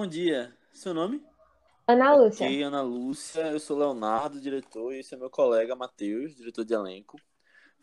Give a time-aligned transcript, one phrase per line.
[0.00, 0.50] Bom dia.
[0.72, 1.22] Seu nome?
[1.86, 2.46] Ana Lúcia.
[2.46, 3.42] Ok, Ana Lúcia.
[3.48, 7.20] Eu sou Leonardo, diretor, e esse é meu colega Matheus, diretor de elenco.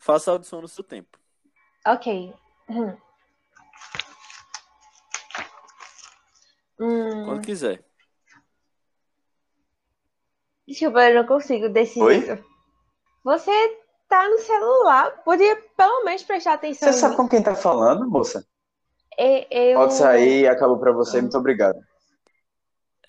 [0.00, 1.16] Faça a audição no seu tempo.
[1.86, 2.34] Ok.
[2.68, 2.96] Hum.
[6.80, 7.84] Hum, Quando quiser.
[10.66, 12.02] desculpa, eu não consigo decidir.
[12.02, 12.44] Oi?
[13.22, 13.78] Você
[14.08, 16.92] tá no celular, podia pelo menos prestar atenção.
[16.92, 18.44] Você sabe com quem tá falando, moça?
[19.16, 19.78] Eu...
[19.78, 21.78] Pode sair, acabou pra você, muito obrigado.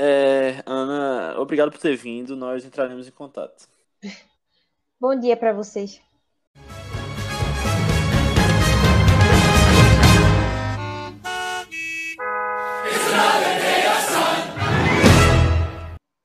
[0.01, 2.33] É, Ana, obrigado por ter vindo.
[2.35, 3.67] Nós entraremos em contato.
[4.97, 6.01] Bom dia pra vocês.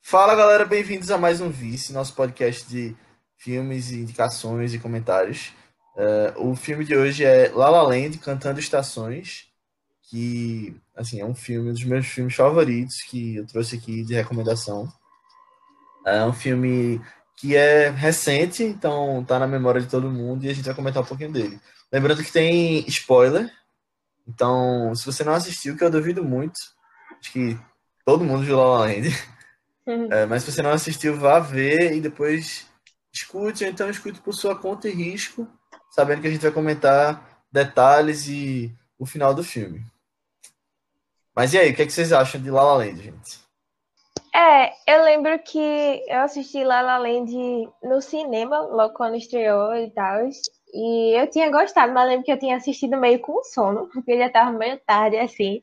[0.01, 2.95] Fala galera, bem-vindos a mais um Vice, nosso podcast de
[3.37, 5.53] filmes, indicações e comentários.
[5.97, 9.49] É, o filme de hoje é La La Land, Cantando Estações,
[10.11, 14.15] que assim é um filme um dos meus filmes favoritos que eu trouxe aqui de
[14.15, 14.93] recomendação.
[16.07, 17.01] É um filme
[17.37, 21.03] que é recente, então tá na memória de todo mundo e a gente vai comentar
[21.03, 21.59] um pouquinho dele.
[21.93, 23.51] Lembrando que tem spoiler,
[24.27, 26.59] então se você não assistiu, que eu duvido muito,
[27.21, 27.59] acho que
[28.05, 29.09] todo mundo viu La La Land.
[30.11, 32.67] É, mas se você não assistiu, vá ver e depois
[33.13, 35.47] escute, ou então escute por sua conta e risco,
[35.91, 39.85] sabendo que a gente vai comentar detalhes e o final do filme.
[41.35, 43.45] Mas e aí, o que, é que vocês acham de La La Land, gente?
[44.33, 45.59] É, eu lembro que
[46.09, 47.33] eu assisti La La Land
[47.83, 50.29] no cinema, logo quando estreou e tal.
[50.73, 54.19] E eu tinha gostado, mas eu lembro que eu tinha assistido meio com sono, porque
[54.19, 55.61] já tava meio tarde, assim.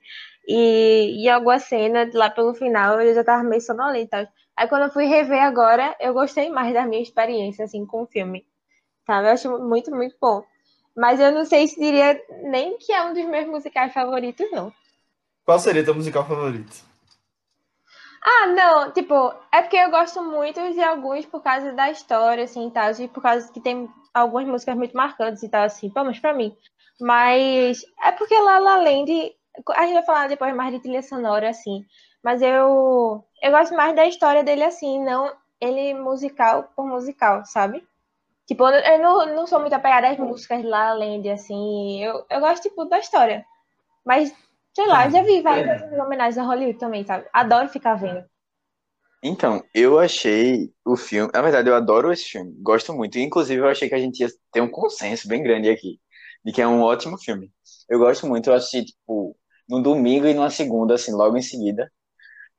[0.48, 4.30] E, e alguma cena lá pelo final eu já tava meio sonolenta.
[4.58, 8.08] Aí quando eu fui rever agora, eu gostei mais da minha experiência, assim, com o
[8.08, 8.46] filme.
[9.06, 9.28] Sabe?
[9.28, 10.44] Eu acho muito, muito bom.
[10.96, 14.74] Mas eu não sei se diria nem que é um dos meus musicais favoritos, não.
[15.46, 16.84] Qual seria teu musical favorito?
[18.24, 22.68] Ah, não, tipo, é porque eu gosto muito de alguns por causa da história, assim,
[22.68, 26.06] e tal, e por causa que tem algumas músicas muito marcantes e tal, assim, pelo
[26.06, 26.56] menos pra mim.
[27.00, 29.36] Mas é porque La La Land,
[29.70, 31.84] a gente vai falar depois mais de trilha sonora, assim,
[32.24, 37.84] mas eu, eu gosto mais da história dele, assim, não ele musical por musical, sabe?
[38.48, 42.26] Tipo, eu não, não sou muito apegada às músicas de La La Land, assim, eu,
[42.30, 43.46] eu gosto, tipo, da história.
[44.06, 44.34] Mas,
[44.74, 47.28] sei lá, eu já vi várias outras homenagens a Hollywood também, sabe?
[47.34, 48.24] Adoro ficar vendo.
[49.24, 51.32] Então, eu achei o filme.
[51.34, 53.18] Na verdade, eu adoro esse filme, gosto muito.
[53.18, 56.00] E, Inclusive, eu achei que a gente ia ter um consenso bem grande aqui,
[56.44, 57.52] de que é um ótimo filme.
[57.88, 59.38] Eu gosto muito, eu assisti, tipo,
[59.70, 61.92] no domingo e numa segunda, assim, logo em seguida,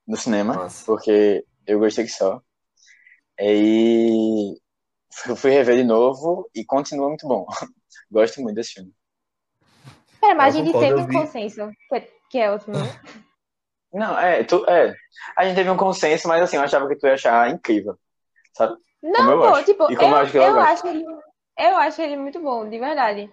[0.07, 0.85] no cinema, Nossa.
[0.87, 2.41] porque eu gostei que só.
[3.41, 4.57] E
[5.27, 7.47] eu fui rever de novo e continua muito bom.
[8.11, 8.93] Gosto muito desse filme.
[10.23, 12.01] Pera, mas a Eu gente teve eu um consenso, que,
[12.31, 12.81] que é outro, não?
[13.93, 14.95] Não, é, tu, é.
[15.37, 17.95] A gente teve um consenso, mas assim, eu achava que tu ia achar incrível,
[18.55, 18.75] sabe?
[19.03, 19.65] Como Não, eu pô, acho.
[19.67, 21.05] tipo, E como eu eu, acho eu acho ele,
[21.59, 23.31] eu acho ele muito bom, de verdade.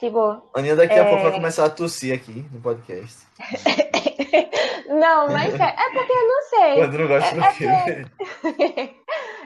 [0.00, 1.04] Tipo, Aninha daqui a É.
[1.04, 3.26] pouco vai começar a tossir aqui no podcast.
[4.88, 6.74] não, mas é, é porque eu não sei.
[6.76, 8.06] Quando não gosta do É- é filme.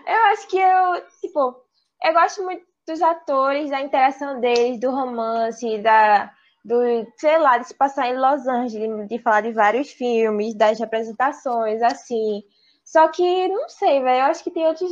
[0.07, 1.57] eu acho que eu, tipo,
[2.05, 6.31] eu gosto muito dos atores, da interação deles, do romance, da,
[6.65, 6.81] do,
[7.17, 11.83] sei lá, de se passar em Los Angeles, de falar de vários filmes, das representações,
[11.83, 12.43] assim.
[12.85, 14.91] Só que, não sei, velho, eu acho que tem outros,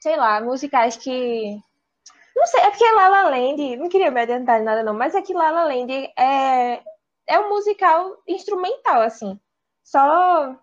[0.00, 1.58] sei lá, musicais que.
[2.36, 5.14] Não sei, é porque La La Land, não queria me adiantar em nada não, mas
[5.14, 6.82] é que La La Land é,
[7.26, 9.38] é um musical instrumental, assim.
[9.82, 10.56] Só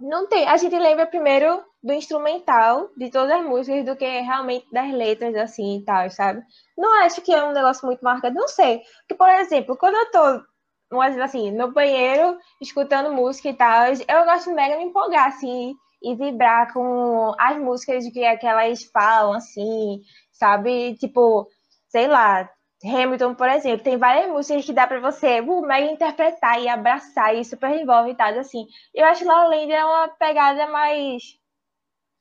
[0.00, 0.46] não tem.
[0.46, 5.34] A gente lembra primeiro do instrumental de todas as músicas do que realmente das letras,
[5.36, 6.42] assim e tal, sabe?
[6.76, 8.82] Não acho que é um negócio muito marcado, não sei.
[9.00, 14.52] Porque, por exemplo, quando eu tô, assim, no banheiro, escutando música e tal, eu gosto
[14.52, 20.02] mega de me empolgar, assim, e vibrar com as músicas que, que elas falam, assim,
[20.32, 20.94] sabe?
[20.96, 21.48] Tipo,
[21.88, 22.48] sei lá.
[22.84, 27.34] Hamilton, por exemplo, tem várias músicas que dá pra você uh, mega interpretar e abraçar
[27.34, 28.66] e super envolve e tal, assim.
[28.94, 31.22] Eu acho La La Land é uma pegada mais,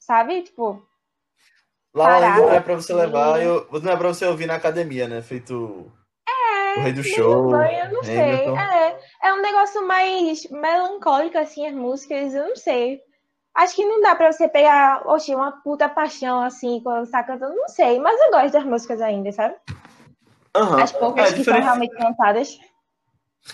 [0.07, 0.41] sabe?
[0.43, 0.81] Tipo,
[1.93, 2.41] Lá Parada.
[2.41, 3.45] não é pra você levar, Sim.
[3.45, 5.21] eu, não é pra você ouvir na academia, né?
[5.21, 5.91] Feito
[6.77, 8.19] o Rei do Show, eu não sei.
[8.21, 8.57] Hamilton.
[8.59, 13.01] É, é um negócio mais melancólico, assim, as músicas, eu não sei.
[13.55, 17.23] Acho que não dá pra você pegar, oxe, uma puta paixão, assim, quando você tá
[17.23, 17.99] cantando, não sei.
[17.99, 19.55] Mas eu gosto das músicas ainda, sabe?
[20.55, 20.83] Aham.
[20.83, 22.59] As poucas É, que são realmente cantadas.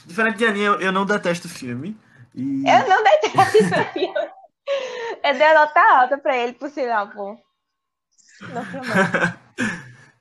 [0.05, 1.97] diferente de Aninha, eu, eu não detesto filme.
[2.35, 3.57] E Eu não detesto
[3.95, 4.13] aí.
[5.23, 7.37] Eu dei a nota alta pra ele, por sinal, pô.
[8.41, 8.95] Não filmou.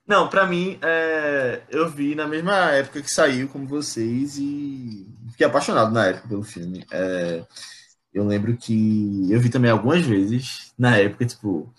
[0.05, 5.47] Não, pra mim, é, eu vi na mesma época que saiu, como vocês, e fiquei
[5.47, 6.85] apaixonado na época pelo filme.
[6.91, 7.45] É,
[8.13, 11.73] eu lembro que eu vi também algumas vezes, na época, tipo.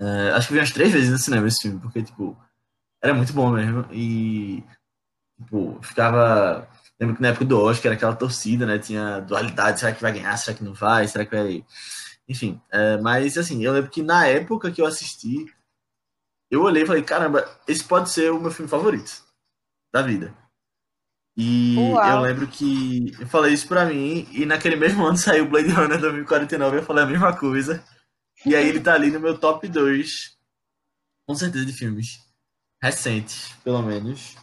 [0.00, 2.36] Uh, acho que vi umas três vezes no cinema esse filme, porque, tipo,
[3.02, 3.86] era muito bom mesmo.
[3.92, 4.64] E,
[5.38, 6.68] tipo, ficava.
[7.00, 8.78] Lembro que na época do Oscar era aquela torcida, né?
[8.78, 10.36] Tinha dualidade: será que vai ganhar?
[10.36, 11.06] Será que não vai?
[11.06, 11.64] Será que vai.
[12.28, 15.46] Enfim, uh, mas assim, eu lembro que na época que eu assisti,
[16.50, 19.22] eu olhei e falei: caramba, esse pode ser o meu filme favorito
[19.92, 20.34] da vida.
[21.36, 22.16] E Uau.
[22.16, 26.00] eu lembro que eu falei isso pra mim, e naquele mesmo ano saiu Blade Runner
[26.00, 27.82] 2049, eu falei a mesma coisa.
[28.44, 30.36] E aí ele tá ali no meu top 2,
[31.26, 32.18] com certeza, de filmes
[32.82, 34.36] recentes, pelo menos.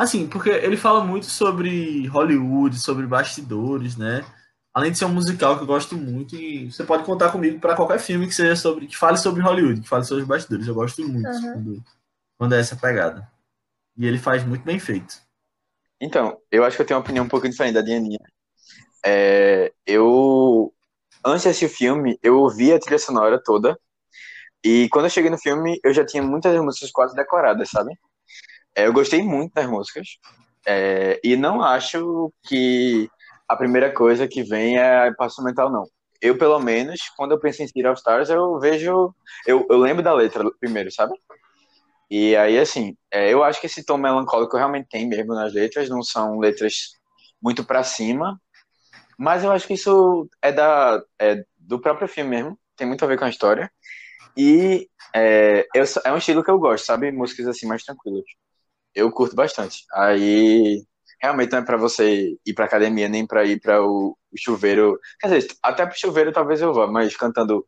[0.00, 4.24] Assim, porque ele fala muito sobre Hollywood, sobre bastidores, né?
[4.72, 7.76] Além de ser um musical que eu gosto muito, e você pode contar comigo para
[7.76, 10.66] qualquer filme que seja sobre, que fale sobre Hollywood, que fale sobre os bastidores.
[10.66, 11.52] Eu gosto muito uhum.
[11.52, 11.84] quando,
[12.38, 13.30] quando é essa pegada.
[13.94, 15.20] E ele faz muito bem feito.
[16.00, 18.20] Então, eu acho que eu tenho uma opinião um pouco diferente da Dianinha.
[19.04, 20.72] É, eu,
[21.22, 23.78] antes de assistir o filme, eu ouvi a trilha sonora toda.
[24.64, 27.92] E quando eu cheguei no filme, eu já tinha muitas músicas quase decoradas, sabe?
[28.74, 30.06] É, eu gostei muito das músicas.
[30.66, 33.08] É, e não acho que
[33.48, 35.84] a primeira coisa que vem é passo mental, não.
[36.20, 39.14] Eu, pelo menos, quando eu penso em City of Stars, eu vejo.
[39.46, 41.14] Eu, eu lembro da letra primeiro, sabe?
[42.10, 45.88] E aí, assim, é, eu acho que esse tom melancólico realmente tem mesmo nas letras,
[45.88, 46.74] não são letras
[47.40, 48.38] muito para cima,
[49.18, 53.08] mas eu acho que isso é, da, é do próprio filme mesmo, tem muito a
[53.08, 53.70] ver com a história.
[54.36, 57.12] E é, eu, é um estilo que eu gosto, sabe?
[57.12, 58.24] Músicas assim mais tranquilas.
[58.94, 59.84] Eu curto bastante.
[59.92, 60.84] Aí,
[61.20, 64.98] realmente não é para você ir pra academia, nem para ir para o, o, chuveiro.
[65.20, 67.66] Quer dizer, até pro chuveiro talvez eu vá, mas cantando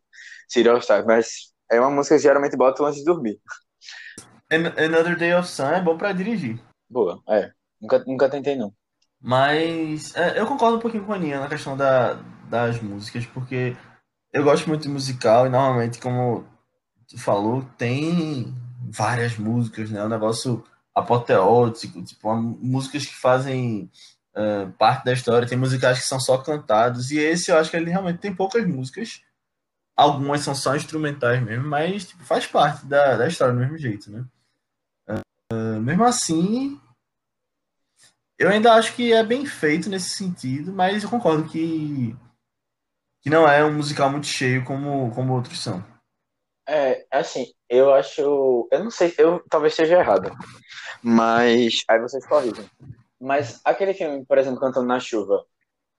[0.48, 1.04] Serial Star.
[1.06, 3.38] Mas é uma música que geralmente boto antes de dormir.
[4.50, 6.60] Another Day of Sun é bom para dirigir.
[6.88, 7.52] Boa, é.
[7.80, 8.72] Nunca, nunca tentei, não.
[9.20, 12.14] Mas é, eu concordo um pouquinho com a Aninha na questão da,
[12.48, 13.76] das músicas, porque
[14.32, 16.44] eu gosto muito de musical e normalmente, como
[17.08, 18.54] tu falou, tem
[18.90, 20.04] várias músicas, né?
[20.04, 23.90] Um negócio apoteótico, tipo, músicas que fazem
[24.36, 27.76] uh, parte da história, tem musicais que são só cantados, e esse eu acho que
[27.76, 29.22] ele realmente tem poucas músicas.
[29.96, 34.10] Algumas são só instrumentais mesmo, mas tipo, faz parte da, da história do mesmo jeito,
[34.10, 34.24] né?
[35.82, 36.80] mesmo assim,
[38.38, 42.16] eu ainda acho que é bem feito nesse sentido, mas eu concordo que,
[43.20, 45.91] que não é um musical muito cheio como, como outros são.
[46.66, 48.68] É, assim, eu acho.
[48.70, 50.30] Eu não sei, eu talvez esteja errado.
[51.02, 51.84] Mas.
[51.88, 52.68] Aí vocês corrigem.
[53.20, 55.44] Mas aquele filme, por exemplo, Cantando na Chuva,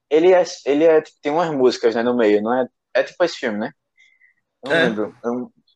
[0.10, 0.44] ele é.
[0.66, 2.68] Ele é tem umas músicas né, no meio, não é?
[2.94, 3.72] É tipo esse filme, né?
[4.64, 4.84] Não é.
[4.84, 5.16] lembro.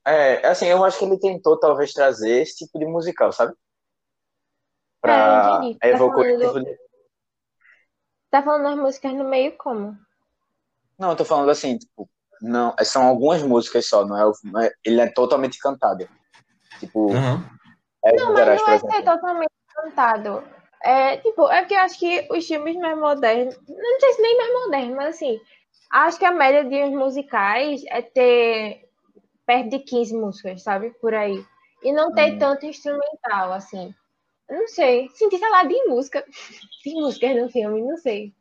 [0.05, 3.53] É, assim, eu acho que ele tentou talvez trazer esse tipo de musical, sabe?
[5.01, 6.25] pra é, evocar.
[6.25, 6.77] Tá falando, do...
[8.29, 9.97] tá falando as músicas no meio como?
[10.97, 12.09] Não, eu tô falando assim, tipo,
[12.41, 16.07] não, são algumas músicas só, não é, não é ele é totalmente cantado.
[16.79, 17.43] Tipo, uhum.
[18.05, 20.43] é não, mas não é ser totalmente cantado.
[20.83, 24.37] É, tipo, é porque eu acho que os filmes mais modernos, não sei se nem
[24.37, 25.39] mais modernos, mas assim,
[25.91, 28.87] acho que a média de uns musicais é ter
[29.45, 30.91] perto de 15 músicas, sabe?
[31.01, 31.43] Por aí.
[31.83, 32.39] E não ter hum.
[32.39, 33.93] tanto instrumental, assim.
[34.49, 35.09] Não sei.
[35.15, 36.23] Senti falar de música.
[36.83, 38.33] De músicas no filme, não sei.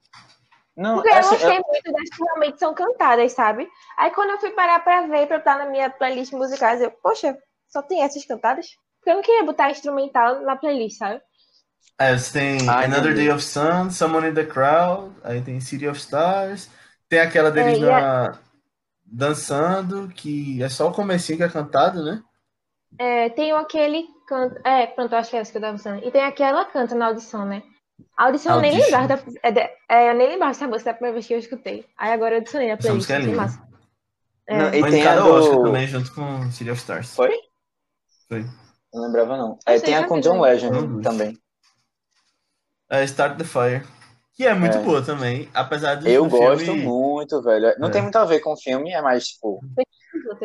[0.76, 1.62] Não, Porque assim, eu gostei eu...
[1.66, 3.66] muito das que realmente são cantadas, sabe?
[3.96, 7.36] Aí quando eu fui parar pra ver, pra estar na minha playlist musicais, eu, poxa,
[7.68, 8.66] só tem essas cantadas?
[8.98, 11.22] Porque eu não queria botar instrumental na playlist, sabe?
[11.98, 15.88] É, você tem Ai, Another Day of Sun, Someone in the Crowd, aí tem City
[15.88, 16.68] of Stars,
[17.08, 18.26] tem aquela deles é, na...
[18.26, 18.38] a...
[19.04, 22.22] dançando, que é só o comecinho que é cantado, né?
[22.98, 24.60] É, tem aquele canta.
[24.62, 26.04] É, pronto, acho que é essa que eu tava pensando.
[26.04, 27.62] E tem aquela canta na audição, né?
[28.16, 31.14] A audição, eu nem lembrava da, é, é, eu nem lembrava dessa música da primeira
[31.14, 31.84] vez que eu escutei.
[31.98, 33.10] Aí agora eu adicionei a playlist.
[33.10, 33.66] Essa música é linda.
[34.46, 34.58] É.
[34.58, 35.30] Não, e Foi tem a do...
[35.30, 37.14] Oscar também, junto com City of Stars.
[37.14, 37.34] Foi?
[38.28, 38.44] Foi.
[38.92, 39.58] Não lembrava, não.
[39.66, 41.38] Aí tem a com John Legend também.
[42.88, 43.82] É Start the Fire.
[44.34, 44.82] Que é muito é.
[44.82, 46.10] boa também, apesar de.
[46.10, 46.82] Eu gosto filme...
[46.82, 47.74] muito, velho.
[47.78, 47.90] Não é.
[47.90, 49.60] tem muito a ver com o filme, é mais, tipo.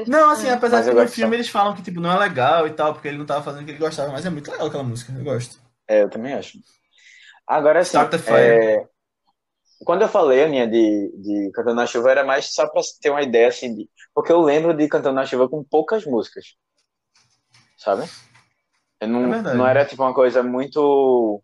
[0.08, 2.65] Não, assim, apesar mas de que no filme eles falam que, tipo, não é legal
[2.65, 4.67] e tal, porque ele não tava fazendo o que ele gostava, mas é muito legal
[4.67, 5.60] aquela música, eu gosto.
[5.88, 6.58] É, eu também acho.
[7.51, 7.98] Agora, assim,
[8.29, 8.88] é...
[9.84, 13.22] quando eu falei, Aninha, de, de Cantando na Chuva, era mais só pra ter uma
[13.22, 13.89] ideia, assim, de...
[14.13, 16.55] porque eu lembro de Cantando na Chuva com poucas músicas,
[17.77, 18.10] sabe?
[19.01, 21.43] Eu não, é não era, tipo, uma coisa muito...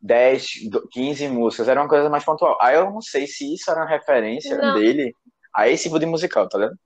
[0.00, 0.46] 10,
[0.90, 2.58] 15 músicas, era uma coisa mais pontual.
[2.60, 4.74] Aí eu não sei se isso era uma referência não.
[4.74, 5.14] dele
[5.54, 6.78] a esse tipo de musical, tá ligado?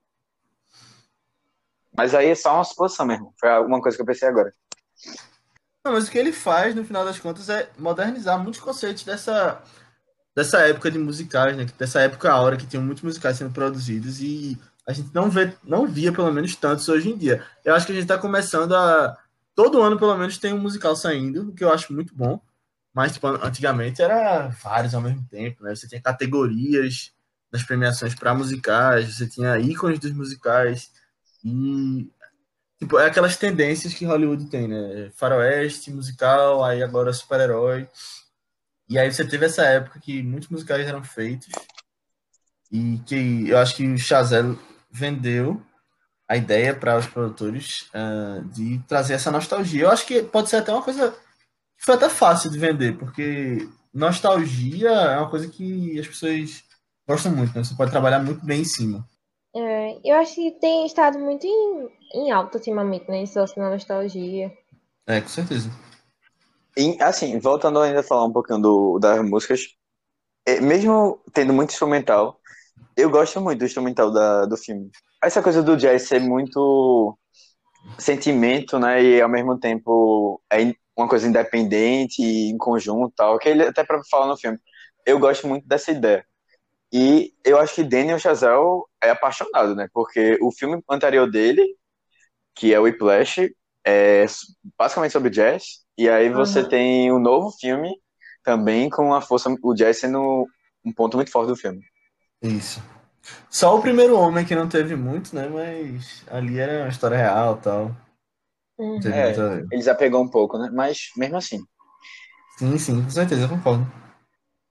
[1.97, 3.35] Mas aí é só uma suposição mesmo.
[3.41, 4.55] Foi alguma coisa que eu pensei agora.
[5.88, 9.62] Não, mas o que ele faz, no final das contas, é modernizar muitos conceitos dessa,
[10.37, 11.64] dessa época de musicais, né?
[11.78, 15.50] Dessa época a hora que tinham muitos musicais sendo produzidos e a gente não vê,
[15.64, 17.42] não via pelo menos tantos hoje em dia.
[17.64, 19.16] Eu acho que a gente está começando a
[19.54, 22.38] todo ano pelo menos tem um musical saindo, o que eu acho muito bom.
[22.92, 25.75] Mas tipo, antigamente era vários ao mesmo tempo, né?
[25.75, 27.12] Você tinha categorias
[27.50, 30.90] das premiações para musicais, você tinha ícones dos musicais
[31.42, 32.11] e
[32.79, 35.11] tipo, é aquelas tendências que Hollywood tem, né?
[35.15, 37.89] Faroeste, musical, aí agora super-herói.
[38.89, 41.49] E aí você teve essa época que muitos musicais eram feitos
[42.71, 44.59] e que eu acho que o Chazelle
[44.91, 45.63] vendeu
[46.29, 49.85] a ideia para os produtores uh, de trazer essa nostalgia.
[49.85, 53.69] Eu acho que pode ser até uma coisa que foi até fácil de vender, porque
[53.93, 56.65] nostalgia é uma coisa que as pessoas
[57.07, 57.65] gostam muito, né?
[57.65, 59.07] Você pode trabalhar muito bem em cima.
[59.57, 63.23] É, eu acho que tem estado muito em, em alta ultimamente, né?
[63.23, 64.53] Esse na nostalgia.
[65.07, 65.71] É, com certeza.
[66.77, 69.77] E, assim, voltando ainda a falar um pouquinho do, das músicas,
[70.47, 72.41] é, mesmo tendo muito instrumental,
[72.97, 74.91] eu gosto muito do instrumental da, do filme.
[75.23, 77.19] Essa coisa do jazz ser muito
[77.99, 83.62] sentimento, né, e ao mesmo tempo é uma coisa independente, em conjunto tal, que ele
[83.65, 84.59] até para falar no filme.
[85.07, 86.25] Eu gosto muito dessa ideia.
[86.93, 91.77] E eu acho que Daniel Chazelle é apaixonado, né, porque o filme anterior dele,
[92.59, 93.50] que é o Whiplash,
[93.87, 94.27] é
[94.77, 96.69] basicamente sobre jazz, e aí você uhum.
[96.69, 97.91] tem um novo filme
[98.45, 100.47] também com a força, o jazz sendo
[100.85, 101.81] um ponto muito forte do filme.
[102.43, 102.83] Isso.
[103.50, 105.49] Só o primeiro homem que não teve muito, né?
[105.49, 107.97] Mas ali era uma história real tal.
[108.79, 109.00] Uhum.
[109.05, 109.33] É,
[109.73, 110.71] ele já pegou um pouco, né?
[110.73, 111.61] Mas mesmo assim.
[112.57, 113.87] Sim, sim, com certeza, eu concordo.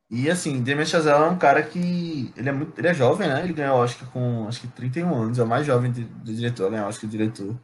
[0.10, 2.32] E assim, Damien Chazelle é um cara que.
[2.36, 3.44] Ele é, muito, ele é jovem, né?
[3.44, 6.80] Ele ganhou Oscar com acho que 31 anos, é o mais jovem do diretor, né?
[6.84, 7.56] Acho que o diretor.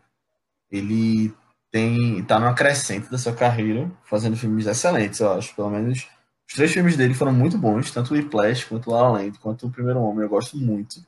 [0.73, 1.31] Ele
[1.71, 5.55] tem tá numa crescente da sua carreira, fazendo filmes excelentes, eu acho.
[5.55, 6.07] Pelo menos
[6.49, 9.37] os três filmes dele foram muito bons, tanto o Whiplash, quanto o La La Land,
[9.37, 11.05] quanto o Primeiro Homem, eu gosto muito.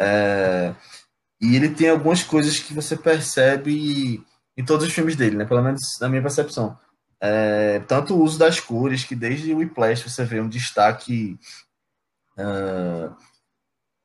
[0.00, 0.74] É...
[1.40, 4.24] E ele tem algumas coisas que você percebe
[4.56, 5.44] em todos os filmes dele, né?
[5.44, 6.78] Pelo menos na minha percepção.
[7.20, 7.80] É...
[7.80, 11.38] Tanto o uso das cores, que desde o Whiplash você vê um destaque...
[12.38, 13.14] Uh...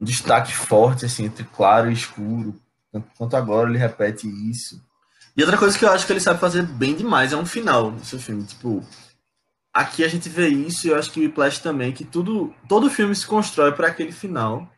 [0.02, 2.56] Um destaque forte, assim, entre claro e escuro.
[3.18, 4.82] Tanto agora ele repete isso.
[5.36, 7.98] E outra coisa que eu acho que ele sabe fazer bem demais é um final
[8.00, 8.44] seu filme.
[8.44, 8.84] Tipo,
[9.74, 12.90] aqui a gente vê isso e eu acho que o Whiplash também, que tudo, todo
[12.90, 14.70] filme se constrói para aquele final.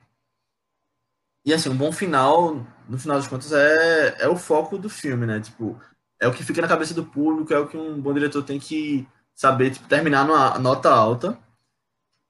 [1.44, 5.26] E assim, um bom final, no final das contas, é, é o foco do filme,
[5.26, 5.40] né?
[5.40, 5.80] Tipo,
[6.20, 8.60] é o que fica na cabeça do público, é o que um bom diretor tem
[8.60, 11.38] que saber, tipo, terminar numa nota alta.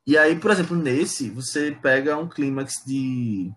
[0.07, 3.51] E aí, por exemplo, nesse, você pega um clímax de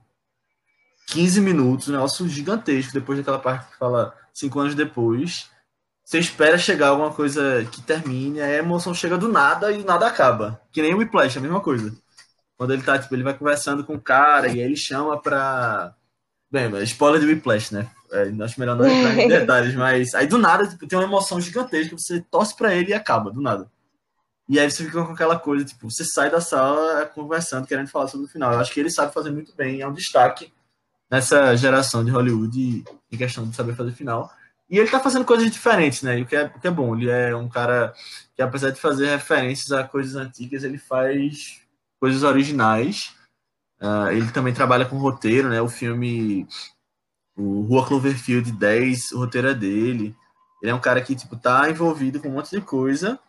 [1.09, 5.49] 15 minutos, um negócio gigantesco, depois daquela parte que fala cinco anos depois,
[6.05, 10.07] você espera chegar alguma coisa que termine, aí a emoção chega do nada e nada
[10.07, 10.61] acaba.
[10.71, 11.97] Que nem o Whiplash, a mesma coisa.
[12.59, 15.95] Quando ele tá, tipo, ele vai conversando com o cara e aí ele chama pra.
[16.51, 17.89] Bem, mas spoiler de Whiplash, né?
[18.13, 21.41] É, acho melhor não entrar em detalhes, mas aí do nada tipo, tem uma emoção
[21.41, 23.69] gigantesca, você torce pra ele e acaba, do nada.
[24.49, 28.09] E aí você fica com aquela coisa, tipo, você sai da sala conversando, querendo falar
[28.09, 28.53] sobre o final.
[28.53, 30.53] Eu acho que ele sabe fazer muito bem, é um destaque
[31.15, 34.29] nessa geração de Hollywood em questão de saber fazer final.
[34.69, 36.21] E ele tá fazendo coisas diferentes, né?
[36.21, 36.97] o que, é, o que é bom.
[36.97, 37.95] Ele é um cara
[38.35, 41.61] que, apesar de fazer referências a coisas antigas, ele faz
[42.01, 43.15] coisas originais.
[43.81, 45.61] Uh, ele também trabalha com roteiro, né?
[45.61, 46.49] O filme
[47.37, 50.17] o Rua Cloverfield 10, o roteiro é dele.
[50.61, 53.21] Ele é um cara que, tipo, tá envolvido com um monte de coisa.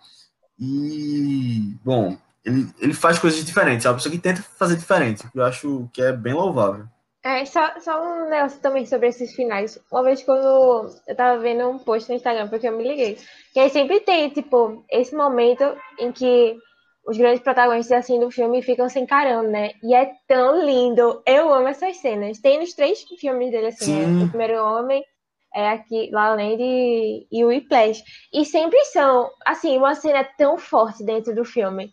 [0.57, 3.85] E, bom, ele, ele faz coisas diferentes.
[3.85, 5.23] É uma pessoa que tenta fazer diferente.
[5.35, 6.87] Eu acho que é bem louvável.
[7.25, 9.79] É, só, só um negócio também sobre esses finais.
[9.91, 13.17] Uma vez quando eu tava vendo um post no Instagram, porque eu me liguei.
[13.51, 15.63] Que aí sempre tem, tipo, esse momento
[15.98, 16.55] em que
[17.03, 19.72] os grandes protagonistas assim do filme ficam se encarando, né?
[19.82, 21.24] E é tão lindo.
[21.25, 22.38] Eu amo essas cenas.
[22.38, 24.25] Tem nos três filmes dele, assim, né?
[24.25, 25.03] O Primeiro Homem,
[25.51, 28.03] é aqui, La e, e o Whiplash.
[28.32, 31.91] E sempre são, assim, uma cena tão forte dentro do filme.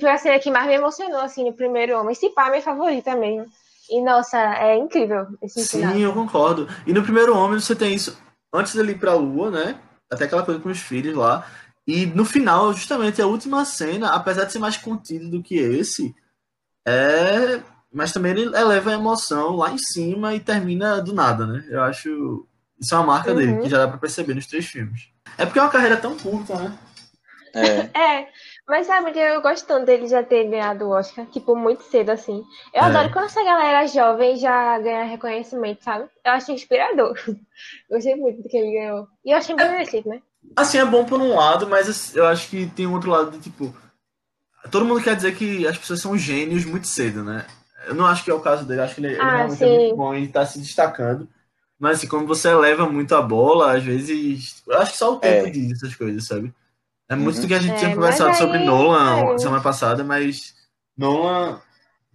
[0.00, 2.12] Foi a cena que mais me emocionou, assim, no Primeiro Homem.
[2.12, 3.44] Esse pai é minha favorita mesmo.
[3.92, 5.98] E, nossa, é incrível esse Sim, final.
[5.98, 6.66] eu concordo.
[6.86, 8.16] E no primeiro homem você tem isso
[8.50, 9.78] antes dele ir pra lua, né?
[10.10, 11.46] Até aquela coisa com os filhos lá.
[11.86, 16.14] E no final, justamente, a última cena, apesar de ser mais contido do que esse,
[16.86, 17.60] é.
[17.92, 21.62] Mas também ele eleva a emoção lá em cima e termina do nada, né?
[21.68, 22.46] Eu acho.
[22.80, 23.36] Isso é uma marca uhum.
[23.36, 25.10] dele, que já dá pra perceber nos três filmes.
[25.36, 26.78] É porque é uma carreira tão curta, né?
[27.54, 28.00] É.
[28.00, 28.28] é.
[28.72, 32.08] Mas sabe que eu gosto tanto dele já ter ganhado o Oscar, tipo, muito cedo,
[32.08, 32.42] assim.
[32.72, 32.84] Eu é.
[32.86, 36.08] adoro quando essa galera jovem já ganha reconhecimento, sabe?
[36.24, 37.14] Eu acho inspirador.
[37.90, 39.06] Gostei muito do que ele ganhou.
[39.22, 40.22] E eu achei bem é, merecido, né?
[40.56, 43.40] Assim, é bom por um lado, mas eu acho que tem um outro lado de,
[43.40, 43.76] tipo...
[44.70, 47.44] todo mundo quer dizer que as pessoas são gênios muito cedo, né?
[47.86, 49.66] Eu não acho que é o caso dele, acho que ele, ele Ah, realmente é
[49.66, 49.76] sim.
[49.76, 51.28] muito bom e está se destacando.
[51.78, 54.62] Mas assim, como você eleva muito a bola, às vezes.
[54.66, 55.50] Eu acho que só o tempo É.
[55.50, 56.54] diz essas coisas, sabe?
[57.12, 57.42] É muito Uhum.
[57.42, 59.38] do que a gente É, tinha conversado aí- sobre Nolan é.
[59.38, 60.54] semana passada, mas
[60.96, 61.60] Nolan.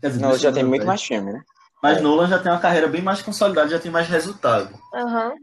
[0.02, 1.42] Quer dizer, duas já tem muito mais filme, né?
[1.82, 2.02] Mas É.
[2.02, 4.70] Nolan já tem uma carreira bem mais consolidada, já tem mais resultado.
[4.94, 5.34] Aham.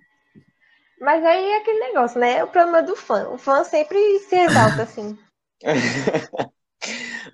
[1.01, 2.39] Mas aí é aquele negócio, né?
[2.39, 3.29] É o problema do fã.
[3.29, 5.19] O fã sempre se exalta, assim.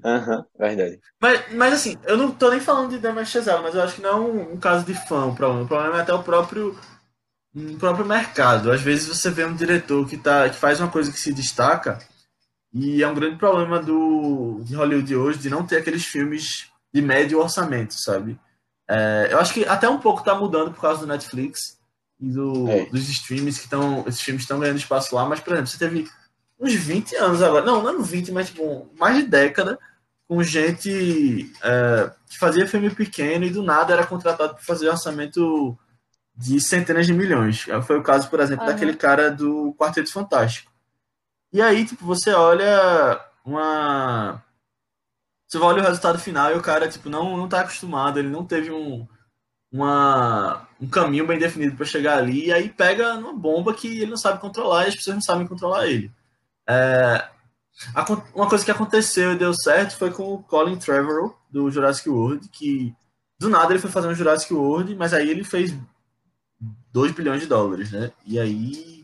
[0.05, 0.99] Aham, verdade.
[1.21, 4.03] Mas, mas assim, eu não tô nem falando de Damien Chazelle, mas eu acho que
[4.03, 5.65] não é um, um caso de fã o problema.
[5.65, 6.79] O problema é até o próprio,
[7.55, 8.71] o próprio mercado.
[8.73, 11.99] Às vezes você vê um diretor que, tá, que faz uma coisa que se destaca,
[12.73, 17.03] e é um grande problema do, de Hollywood hoje de não ter aqueles filmes de
[17.03, 18.39] médio orçamento, sabe?
[18.89, 21.79] É, eu acho que até um pouco tá mudando por causa do Netflix
[22.21, 22.87] e do, É.
[22.87, 24.05] dos streams que estão.
[24.07, 26.09] Esses filmes estão ganhando espaço lá, mas, por exemplo, você teve
[26.59, 27.65] uns 20 anos agora.
[27.65, 29.79] Não, não 20, mas tipo, mais de década
[30.29, 35.77] com gente é, que fazia filme pequeno e do nada era contratado para fazer orçamento
[36.37, 37.67] de centenas de milhões.
[37.87, 38.73] Foi o caso, por exemplo, Aham.
[38.73, 40.70] daquele cara do Quarteto Fantástico.
[41.52, 44.42] E aí, tipo, você olha uma.
[45.47, 48.47] Você olha o resultado final e o cara, tipo, não, não tá acostumado, ele não
[48.47, 49.07] teve um,
[49.73, 54.11] uma, um caminho bem definido para chegar ali, e aí pega numa bomba que ele
[54.11, 56.12] não sabe controlar e as pessoas não sabem controlar ele.
[56.69, 57.28] É,
[58.35, 62.49] Uma coisa que aconteceu e deu certo foi com o Colin Trevorrow, do Jurassic World,
[62.49, 62.95] que
[63.38, 65.75] do nada ele foi fazer um Jurassic World, mas aí ele fez
[66.92, 68.12] 2 bilhões de dólares, né?
[68.26, 69.00] E aí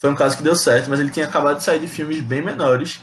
[0.00, 2.42] foi um caso que deu certo, mas ele tinha acabado de sair de filmes bem
[2.42, 3.00] menores.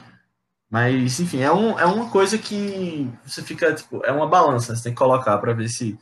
[0.70, 4.84] Mas, enfim, é, um, é uma coisa que você fica, tipo, é uma balança, você
[4.84, 5.98] tem que colocar para ver se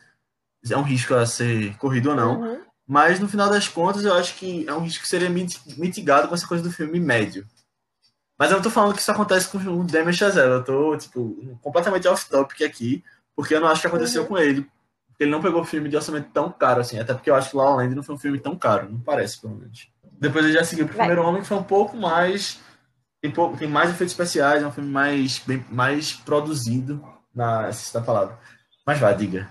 [0.67, 2.41] é um risco a ser corrido ou não.
[2.41, 2.61] Uhum.
[2.87, 6.27] Mas no final das contas, eu acho que é um risco que seria mit- mitigado
[6.27, 7.45] com essa coisa do filme médio.
[8.39, 11.57] Mas eu não tô falando que isso acontece com o Damien Chazelle, eu tô, tipo,
[11.61, 13.03] completamente off-topic aqui,
[13.35, 14.27] porque eu não acho que aconteceu Uhum.
[14.29, 14.67] com ele.
[15.19, 17.65] Ele não pegou filme de orçamento tão caro assim, até porque eu acho que La
[17.69, 19.89] La Land não foi um filme tão caro, não parece, pelo menos.
[20.19, 21.07] Depois ele já seguiu pro Vai.
[21.07, 22.59] Primeiro Homem, que foi um pouco mais.
[23.21, 27.99] Tem, pouco, tem mais efeitos especiais, é um filme mais, bem, mais produzido, na essa
[28.01, 28.37] palavra.
[28.85, 29.49] Mas vai, diga.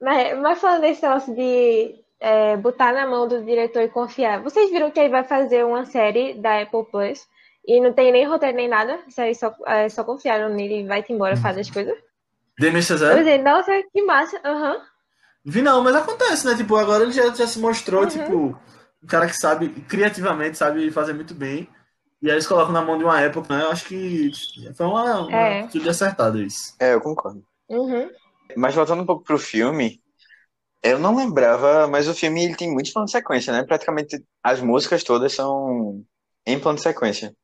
[0.00, 4.70] Mas, mas falando desse negócio de é, botar na mão do diretor e confiar, vocês
[4.70, 7.26] viram que ele vai fazer uma série da Apple Plus
[7.66, 8.98] e não tem nem roteiro nem nada?
[9.06, 11.96] Isso aí só, é, só confiaram nele e vai-te embora, faz as coisas?
[12.58, 13.18] Damien Eu Chazelle?
[13.18, 14.40] pensei, nossa, que massa.
[14.44, 14.80] Aham.
[15.44, 16.54] Vi não, mas acontece, né?
[16.54, 18.08] Tipo, agora ele já, já se mostrou, Uhum.
[18.08, 18.60] tipo,
[19.02, 21.68] um cara que sabe, criativamente, sabe fazer muito bem.
[22.22, 23.64] E aí eles colocam na mão de uma época, né?
[23.64, 24.30] Eu acho que
[24.76, 25.60] foi uma, uma É.
[25.62, 26.74] atitude acertada isso.
[26.78, 27.42] É, eu concordo.
[27.68, 28.10] Uhum.
[28.56, 30.02] Mas voltando um pouco pro filme,
[30.82, 33.62] eu não lembrava, mas o filme ele tem muitos planos de sequência, né?
[33.64, 36.04] Praticamente as músicas todas são
[36.46, 37.34] em plano de sequência.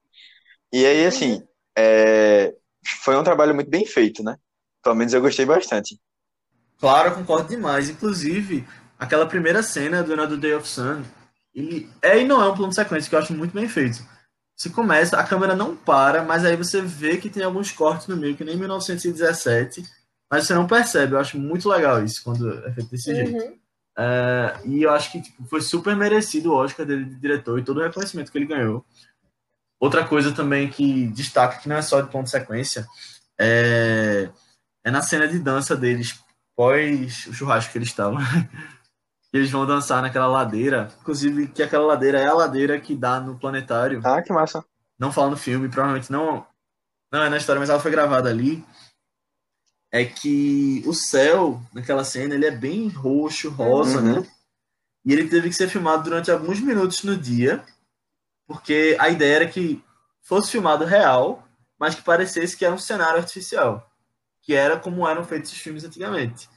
[0.73, 1.43] E aí, assim,
[1.79, 2.55] é,
[3.03, 4.37] foi um trabalho muito bem feito, né?
[4.83, 5.99] Pelo menos eu gostei bastante.
[6.79, 7.89] Claro, eu concordo demais.
[7.89, 8.67] Inclusive,
[8.99, 11.03] aquela primeira cena do Another Day of Sun,
[11.57, 14.05] ele é e não é um plano de sequência, que eu acho muito bem feito.
[14.55, 18.17] Você começa, a câmera não para, mas aí você vê que tem alguns cortes no
[18.17, 19.83] meio, que nem em 1917,
[20.31, 21.15] mas você não percebe.
[21.15, 23.33] Eu acho muito legal isso, quando é feito desse jeito.
[23.33, 23.59] Uhum.
[23.99, 27.65] É, e eu acho que tipo, foi super merecido o Oscar dele de diretor e
[27.65, 28.85] todo o reconhecimento que ele ganhou.
[29.81, 32.87] Outra coisa também que destaca, que não é só de ponto de sequência,
[33.39, 34.31] é,
[34.85, 36.19] é na cena de dança deles,
[36.55, 38.19] pós o churrasco que eles estavam.
[39.33, 40.93] eles vão dançar naquela ladeira.
[41.01, 44.01] Inclusive, que aquela ladeira é a ladeira que dá no planetário.
[44.05, 44.65] Ah, que massa.
[44.99, 46.47] Não fala no filme, provavelmente não,
[47.13, 48.65] não é na história, mas ela foi gravada ali.
[49.93, 54.21] É que o céu, naquela cena, ele é bem roxo, rosa, Uhum.
[54.23, 54.29] né?
[55.05, 57.65] E ele teve que ser filmado durante alguns minutos no dia,
[58.47, 59.83] porque a ideia era que
[60.23, 61.47] fosse filmado real,
[61.79, 63.89] mas que parecesse que era um cenário artificial,
[64.43, 66.49] que era como eram feitos os filmes antigamente.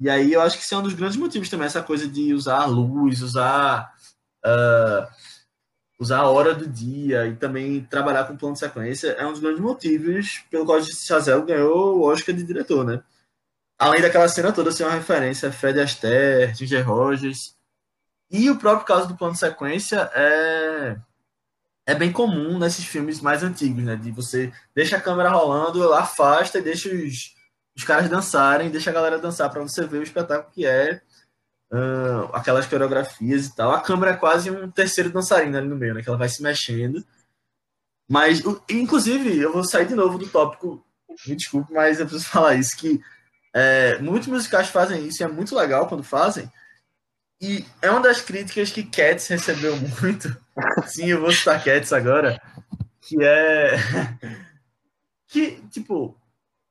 [0.00, 2.32] E aí eu acho que isso é um dos grandes motivos também, essa coisa de
[2.32, 3.92] usar luz, usar
[4.44, 5.08] ah,
[6.00, 9.40] usar a hora do dia e também trabalhar com plano de sequência é um dos
[9.40, 13.02] grandes motivos pelo qual Chazelle ganhou o Oscar de diretor, né?
[13.78, 17.54] Além daquela cena toda ser uma referência a Fred Astaire, Ginger Rogers
[18.30, 20.96] e o próprio caso do plano de sequência é
[21.86, 23.96] é bem comum nesses filmes mais antigos, né?
[23.96, 27.34] De você deixa a câmera rolando, afasta e deixa os,
[27.80, 31.00] os caras dançarem, deixa a galera dançar para você ver o espetáculo que é
[31.72, 33.72] ah, aquelas coreografias e tal.
[33.72, 36.02] A câmera é quase um terceiro dançarino ali no meio, né?
[36.02, 37.02] Que ela vai se mexendo.
[38.08, 40.84] Mas, inclusive, eu vou sair de novo do tópico,
[41.26, 43.00] me desculpe, mas eu preciso falar isso, que
[43.54, 46.50] é, muitos musicais fazem isso e é muito legal quando fazem.
[47.40, 50.36] E é uma das críticas que Cats recebeu muito.
[50.86, 52.38] Sim, eu vou citar Cats agora.
[53.00, 53.76] Que é.
[55.26, 56.19] que, tipo,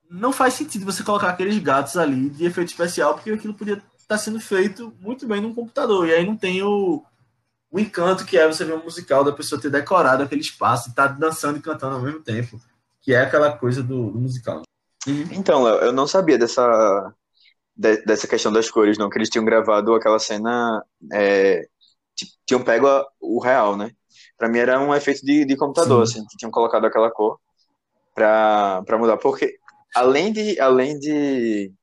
[0.09, 3.85] não faz sentido você colocar aqueles gatos ali de efeito especial, porque aquilo podia estar
[4.07, 6.07] tá sendo feito muito bem num computador.
[6.07, 7.03] E aí não tem o,
[7.71, 10.91] o encanto que é você ver um musical da pessoa ter decorado aquele espaço e
[10.91, 12.59] estar tá dançando e cantando ao mesmo tempo,
[13.01, 14.63] que é aquela coisa do, do musical.
[15.07, 15.27] Uhum.
[15.31, 17.13] Então, Léo, eu não sabia dessa,
[17.75, 21.67] de, dessa questão das cores, não, que eles tinham gravado aquela cena, é,
[22.45, 23.91] tinham pego a, o real, né?
[24.37, 26.19] Pra mim era um efeito de, de computador, Sim.
[26.19, 27.39] assim, que tinham colocado aquela cor
[28.15, 29.58] pra, pra mudar, porque
[29.95, 31.73] além de, além de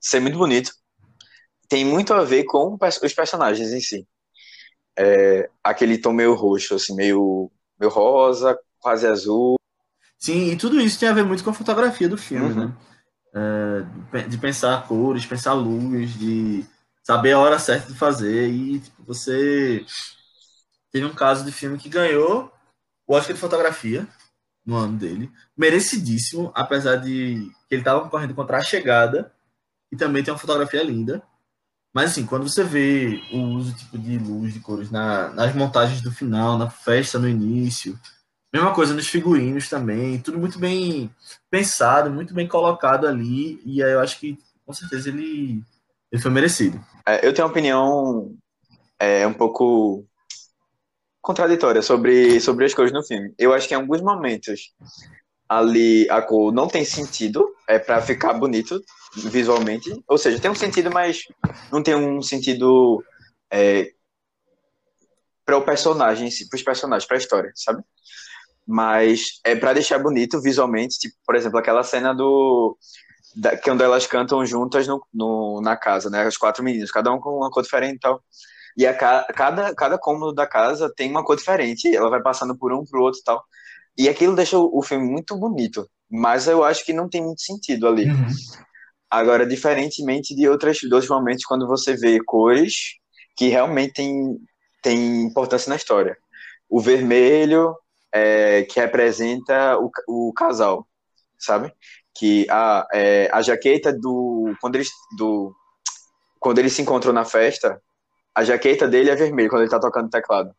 [0.00, 0.72] ser muito bonito,
[1.68, 4.06] tem muito a ver com os personagens em si.
[4.98, 9.56] É, aquele tom meio roxo, assim, meio, meio rosa, quase azul.
[10.18, 12.68] Sim, e tudo isso tem a ver muito com a fotografia do filme, uhum.
[12.68, 12.76] né?
[14.12, 16.64] É, de pensar cores, pensar luz, de
[17.04, 18.48] saber a hora certa de fazer.
[18.48, 19.84] E tipo, você
[20.90, 22.52] teve um caso de filme que ganhou
[23.06, 24.06] o Oscar de fotografia
[24.70, 29.32] no ano dele, merecidíssimo, apesar de que ele estava concorrendo contra a chegada
[29.90, 31.20] e também tem uma fotografia linda.
[31.92, 36.00] Mas assim, quando você vê o uso tipo de luz, de cores na, nas montagens
[36.00, 37.98] do final, na festa no início,
[38.54, 41.10] mesma coisa nos figurinos também, tudo muito bem
[41.50, 45.64] pensado, muito bem colocado ali, e aí eu acho que com certeza ele,
[46.12, 46.80] ele foi merecido.
[47.04, 48.36] É, eu tenho uma opinião
[49.00, 50.06] é, um pouco
[51.20, 53.32] contraditória sobre, sobre as cores no filme.
[53.38, 54.72] Eu acho que em alguns momentos
[55.48, 58.80] ali a cor não tem sentido, é para ficar bonito
[59.16, 59.90] visualmente.
[60.06, 61.24] Ou seja, tem um sentido, mas
[61.72, 63.02] não tem um sentido
[63.50, 63.92] é,
[65.44, 67.82] para o personagem, para os personagens, para a história, sabe?
[68.64, 72.78] Mas é para deixar bonito visualmente, tipo, por exemplo, aquela cena do
[73.34, 76.22] da, quando elas cantam juntas no, no, na casa, né?
[76.22, 78.22] As quatro meninas, cada um com uma cor diferente e tal.
[78.76, 82.72] E a, cada, cada cômodo da casa tem uma cor diferente, ela vai passando por
[82.72, 83.44] um pro outro e tal.
[83.98, 87.86] E aquilo deixa o filme muito bonito, mas eu acho que não tem muito sentido
[87.88, 88.08] ali.
[88.08, 88.26] Uhum.
[89.10, 92.94] Agora, diferentemente de outros dois momentos, quando você vê cores
[93.36, 94.38] que realmente tem,
[94.82, 96.16] tem importância na história.
[96.68, 97.74] O vermelho,
[98.12, 100.86] é, que representa o, o casal,
[101.38, 101.72] sabe?
[102.14, 105.54] Que a, é, a jaqueta do quando eles, do.
[106.38, 107.80] quando eles se encontram na festa,
[108.34, 110.54] a jaqueta dele é vermelha quando ele tá tocando teclado.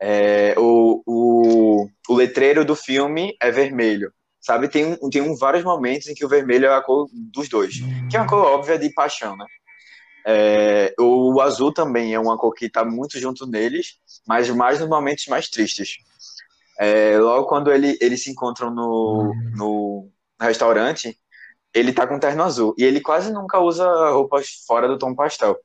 [0.00, 4.12] É, o, o, o letreiro do filme é vermelho.
[4.40, 7.80] Sabe, tem, tem um, vários momentos em que o vermelho é a cor dos dois,
[8.08, 9.46] que é uma cor óbvia de paixão, né?
[10.28, 13.94] É, o azul também é uma cor que está muito junto neles,
[14.26, 15.96] mas mais nos momentos mais tristes.
[16.78, 21.16] É, logo quando ele, eles se encontram no, no restaurante,
[21.72, 22.74] ele tá com terno azul.
[22.78, 25.56] E ele quase nunca usa roupas fora do tom pastel.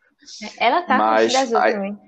[0.58, 2.00] Ela tá Mas, com vestido azul aí, também.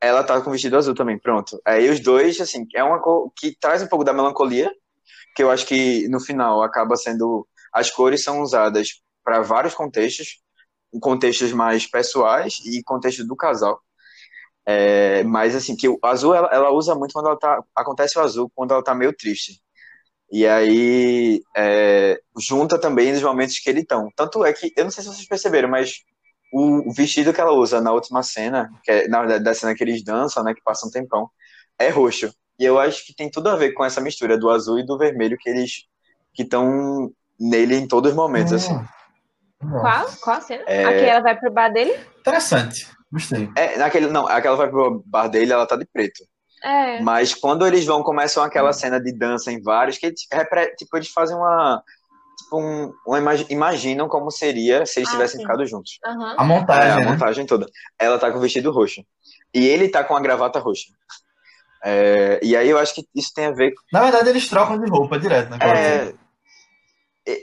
[0.00, 1.60] Ela tá com vestido azul também, pronto.
[1.64, 4.70] Aí os dois, assim, é uma cor que traz um pouco da melancolia,
[5.34, 7.46] que eu acho que no final acaba sendo.
[7.72, 10.40] As cores são usadas para vários contextos,
[11.00, 13.80] contextos mais pessoais e contexto do casal.
[14.64, 17.62] É, mas assim, que o azul ela, ela, usa muito quando ela tá.
[17.74, 19.60] Acontece o azul quando ela tá meio triste.
[20.30, 24.08] E aí é, junta também nos momentos que ele estão.
[24.16, 26.02] Tanto é que, eu não sei se vocês perceberam, mas
[26.52, 29.82] o vestido que ela usa na última cena, que é, na verdade, da cena que
[29.82, 31.30] eles dançam, né, que passa um tempão,
[31.78, 32.32] é roxo.
[32.58, 34.98] E eu acho que tem tudo a ver com essa mistura do azul e do
[34.98, 35.86] vermelho que eles
[36.34, 37.10] que estão
[37.40, 38.78] nele em todos os momentos, assim.
[39.58, 40.06] Qual?
[40.20, 40.62] Qual a cena?
[40.66, 40.84] É...
[40.84, 41.98] Aqui ela vai pro bar dele?
[42.20, 42.88] Interessante.
[43.10, 43.50] Gostei.
[43.56, 46.24] É, naquele, não, aquela vai pro bar dele, ela tá de preto.
[46.62, 47.00] É.
[47.00, 51.36] Mas quando eles vão, começam aquela cena de dança em vários, que tipo, eles fazem
[51.36, 51.82] uma
[52.56, 53.16] um, um,
[53.48, 55.46] imaginam como seria se eles ah, tivessem sim.
[55.46, 55.98] ficado juntos.
[56.04, 56.34] Uhum.
[56.36, 56.88] A montagem.
[56.88, 57.04] É, a né?
[57.06, 57.66] montagem toda.
[57.98, 59.04] Ela tá com o vestido roxo.
[59.54, 60.86] E ele tá com a gravata roxa.
[61.84, 63.72] É, e aí eu acho que isso tem a ver.
[63.92, 65.58] Na verdade, eles trocam de roupa direto, né?
[65.60, 66.14] É,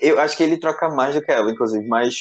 [0.01, 2.15] eu acho que ele troca mais do que ela, inclusive, mas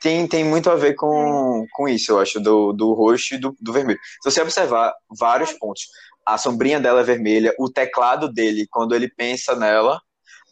[0.00, 3.56] tem, tem muito a ver com, com isso, eu acho, do, do roxo e do,
[3.60, 3.98] do vermelho.
[4.22, 5.84] Se você observar vários pontos,
[6.26, 10.00] a sombrinha dela é vermelha, o teclado dele, quando ele pensa nela,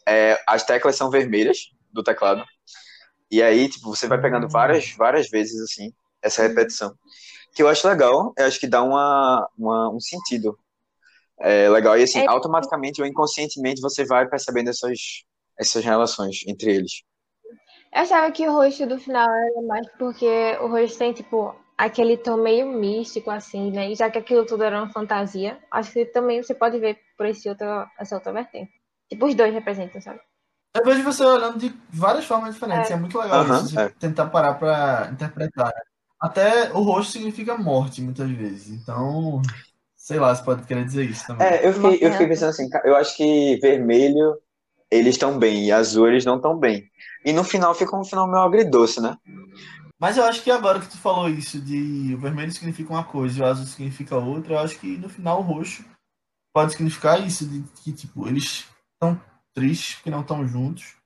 [0.06, 2.44] é, as teclas são vermelhas do teclado.
[3.30, 6.94] E aí, tipo, você vai pegando várias, várias vezes, assim, essa repetição.
[7.54, 10.58] Que eu acho legal, eu acho que dá uma, uma um sentido
[11.40, 11.98] é, legal.
[11.98, 12.26] E, assim, é...
[12.28, 15.24] automaticamente ou inconscientemente você vai percebendo essas,
[15.58, 17.02] essas relações entre eles.
[17.94, 22.16] Eu achava que o rosto do final era mais porque o rosto tem, tipo, aquele
[22.16, 23.90] tom meio místico, assim, né?
[23.90, 27.26] E já que aquilo tudo era uma fantasia, acho que também você pode ver por
[27.26, 27.66] esse outro,
[27.98, 28.81] essa outra vertente.
[29.12, 30.20] Tipo, os dois representam, sabe?
[30.74, 32.90] Eu vejo você olhando de várias formas diferentes.
[32.90, 33.90] É, é muito legal uhum, isso, é.
[33.90, 35.66] tentar parar pra interpretar.
[35.66, 35.82] Né?
[36.18, 38.70] Até o rosto significa morte, muitas vezes.
[38.70, 39.42] Então,
[39.94, 41.46] sei lá, você pode querer dizer isso também.
[41.46, 44.38] É, eu fiquei, eu fiquei pensando assim, eu acho que vermelho
[44.90, 46.90] eles estão bem, e azul eles não estão bem.
[47.22, 49.18] E no final fica um final meio agridoce, né?
[50.00, 53.38] Mas eu acho que agora que tu falou isso de o vermelho significa uma coisa
[53.38, 55.84] e o azul significa outra, eu acho que no final o roxo
[56.54, 58.66] pode significar isso, de que tipo, eles
[59.02, 59.20] estão
[59.52, 60.96] tristes porque não estão juntos,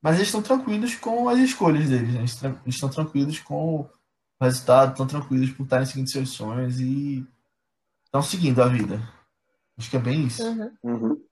[0.00, 2.20] mas eles estão tranquilos com as escolhas deles, né?
[2.64, 3.90] eles estão tranquilos com o
[4.40, 7.26] resultado, estão tranquilos por estarem seguindo seus sonhos e
[8.04, 9.00] estão seguindo a vida.
[9.76, 10.42] Acho que é bem isso.
[10.44, 10.76] Uhum.
[10.82, 11.24] Uhum.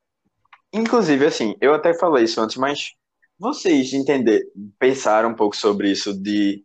[0.72, 2.92] Inclusive, assim, eu até falei isso antes, mas
[3.38, 4.42] vocês entender,
[4.78, 6.64] pensaram um pouco sobre isso de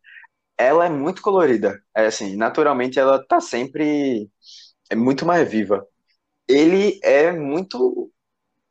[0.58, 1.81] ela é muito colorida.
[1.95, 4.29] É assim, naturalmente ela tá sempre
[4.89, 5.86] é muito mais viva.
[6.47, 8.12] Ele é muito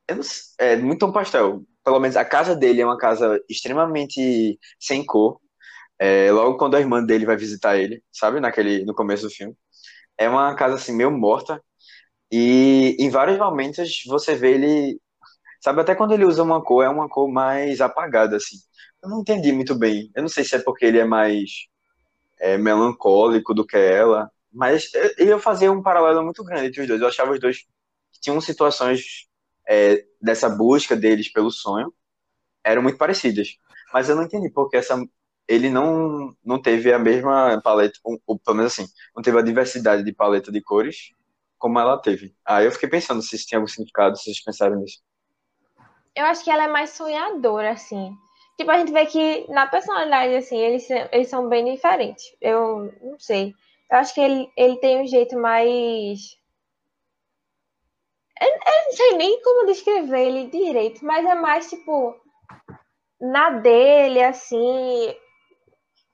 [0.08, 1.64] eu não sei, é muito um pastel.
[1.84, 5.40] Pelo menos a casa dele é uma casa extremamente sem cor.
[5.98, 9.54] É, logo quando a irmã dele vai visitar ele, sabe, naquele no começo do filme,
[10.18, 11.62] é uma casa assim meio morta.
[12.32, 15.00] E em vários momentos você vê ele,
[15.62, 18.56] sabe, até quando ele usa uma cor é uma cor mais apagada assim.
[19.02, 20.10] Eu não entendi muito bem.
[20.14, 21.50] Eu não sei se é porque ele é mais
[22.40, 24.30] é, melancólico do que ela.
[24.52, 27.00] Mas eu fazia um paralelo muito grande entre os dois.
[27.00, 27.64] Eu achava os dois
[28.20, 29.26] tinham situações
[29.68, 31.92] é, dessa busca deles pelo sonho
[32.62, 33.58] eram muito parecidas.
[33.92, 34.96] Mas eu não entendi porque essa,
[35.46, 40.02] ele não, não teve a mesma paleta, ou, pelo menos assim, não teve a diversidade
[40.02, 41.12] de paleta de cores
[41.58, 42.34] como ela teve.
[42.44, 45.02] Aí eu fiquei pensando se isso tinha algum significado, se vocês pensaram nisso.
[46.14, 48.16] Eu acho que ela é mais sonhadora, assim.
[48.56, 52.24] Tipo, a gente vê que na personalidade, assim, eles, eles são bem diferentes.
[52.40, 53.52] Eu não sei.
[53.90, 56.36] Eu acho que ele, ele tem um jeito mais.
[58.40, 62.14] Eu, eu não sei nem como descrever ele direito, mas é mais tipo.
[63.20, 65.14] Na dele, assim.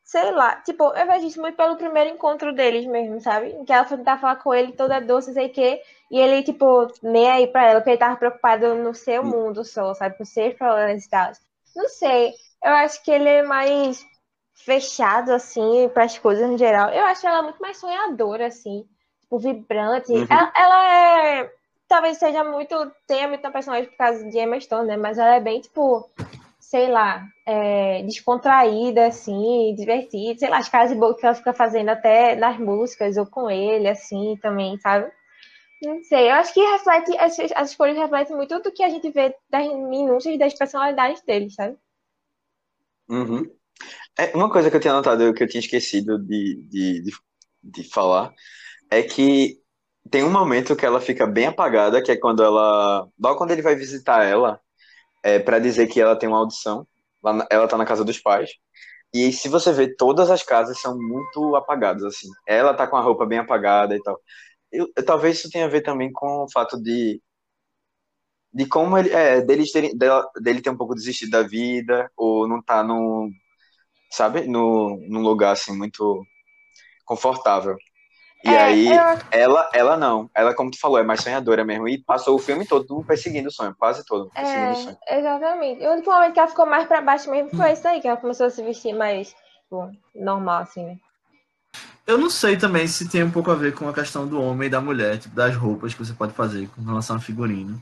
[0.05, 0.57] Sei lá.
[0.63, 3.65] Tipo, eu vejo isso muito pelo primeiro encontro deles mesmo, sabe?
[3.65, 5.81] Que ela foi tentar falar com ele toda doce, sei o quê.
[6.11, 9.95] E ele, tipo, nem aí pra ela, porque ele tava preocupado no seu mundo só,
[9.95, 10.19] sabe?
[10.19, 11.33] Com seus problemas e tal.
[11.77, 12.35] Não sei.
[12.63, 14.05] Eu acho que ele é mais
[14.53, 16.91] fechado, assim, para as coisas em geral.
[16.91, 18.87] Eu acho ela muito mais sonhadora, assim.
[19.23, 20.13] Tipo, vibrante.
[20.13, 20.27] Uhum.
[20.29, 21.53] Ela, ela é.
[21.91, 22.73] Talvez seja muito.
[23.05, 24.97] Tenha muita personagem por causa de Emma Stone, né?
[24.97, 26.09] Mas ela é bem, tipo.
[26.61, 27.27] Sei lá.
[27.45, 29.75] É, descontraída, assim.
[29.75, 30.39] Divertida.
[30.39, 33.51] Sei lá, as caras de boca que ela fica fazendo até nas músicas ou com
[33.51, 35.11] ele, assim, também, sabe?
[35.83, 39.11] Não sei, eu acho que reflete, as, as escolhas refletem muito do que a gente
[39.11, 41.77] vê das minúcias das personalidades deles, sabe?
[43.09, 43.51] Uhum.
[44.17, 47.13] É, uma coisa que eu tinha notado, que eu tinha esquecido de, de, de,
[47.65, 48.33] de falar,
[48.91, 49.60] é que
[50.11, 53.09] tem um momento que ela fica bem apagada, que é quando ela.
[53.19, 54.61] Logo quando ele vai visitar ela,
[55.23, 56.87] é, para dizer que ela tem uma audição,
[57.51, 58.51] ela tá na casa dos pais.
[59.13, 62.29] E se você vê, todas as casas são muito apagadas, assim.
[62.47, 64.21] Ela tá com a roupa bem apagada e tal.
[64.73, 67.21] Eu, eu, talvez isso tenha a ver também com o fato de
[68.53, 69.93] de como ele é dele, ter,
[70.41, 73.31] dele ter um pouco desistido da vida ou não tá no
[74.11, 76.25] sabe no num lugar assim muito
[77.05, 77.77] confortável
[78.45, 81.87] e É, aí eu- ela ela não ela como tu falou é mais sonhadora mesmo
[81.89, 85.85] e passou o filme todo perseguindo o sonho quase todo perseguindo o sonho É, exatamente.
[85.87, 88.17] O único momento que ela ficou mais pra baixo mesmo foi esse daí, que ela
[88.17, 89.29] começou a se vestir mais,
[89.65, 90.97] tipo, normal, assim, né?
[92.07, 94.67] Eu não sei também se tem um pouco a ver com a questão do homem
[94.67, 97.81] e da mulher, tipo, das roupas que você pode fazer com relação a figurino.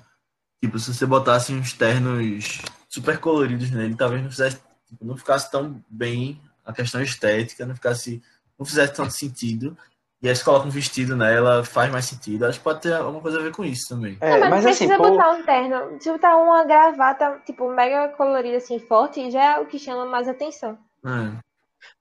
[0.63, 5.51] Tipo, se você botasse uns ternos super coloridos nele, talvez não fizesse, tipo, não ficasse
[5.51, 8.21] tão bem a questão estética, não ficasse,
[8.59, 9.79] não fizesse tanto sentido.
[10.21, 12.45] E aí você coloca um vestido nela, faz mais sentido.
[12.45, 14.17] Acho que pode ter alguma coisa a ver com isso também.
[14.21, 16.01] é, Não, mas, mas não assim precisa pô, botar um terno.
[16.01, 20.29] Se botar uma gravata, tipo, mega colorida, assim, forte, já é o que chama mais
[20.29, 20.77] atenção.
[21.07, 21.39] É.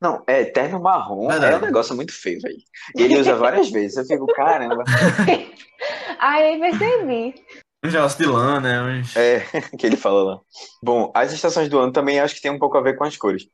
[0.02, 1.54] não é terno marrom Verdade.
[1.54, 2.58] é um negócio muito feio velho
[2.98, 4.84] e ele usa várias vezes eu fico caramba
[6.20, 7.36] Aí percebi.
[7.84, 8.82] Uns negócios de lã, né?
[8.82, 9.16] Uns...
[9.16, 9.46] É,
[9.78, 10.40] que ele fala lá.
[10.82, 13.16] Bom, as estações do ano também acho que tem um pouco a ver com as
[13.16, 13.48] cores.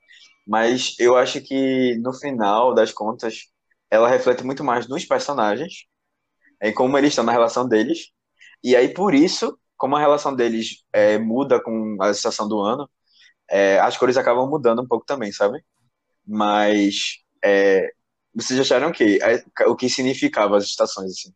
[0.47, 3.49] Mas eu acho que no final das contas,
[3.93, 5.85] ela reflete muito mais nos personagens,
[6.59, 8.09] em como eles estão na relação deles.
[8.63, 12.89] E aí, por isso, como a relação deles é, muda com a estação do ano,
[13.47, 15.63] é, as cores acabam mudando um pouco também, sabe?
[16.25, 17.91] Mas é,
[18.33, 18.93] vocês acharam o?
[19.21, 21.31] É, O que significava as estações, assim?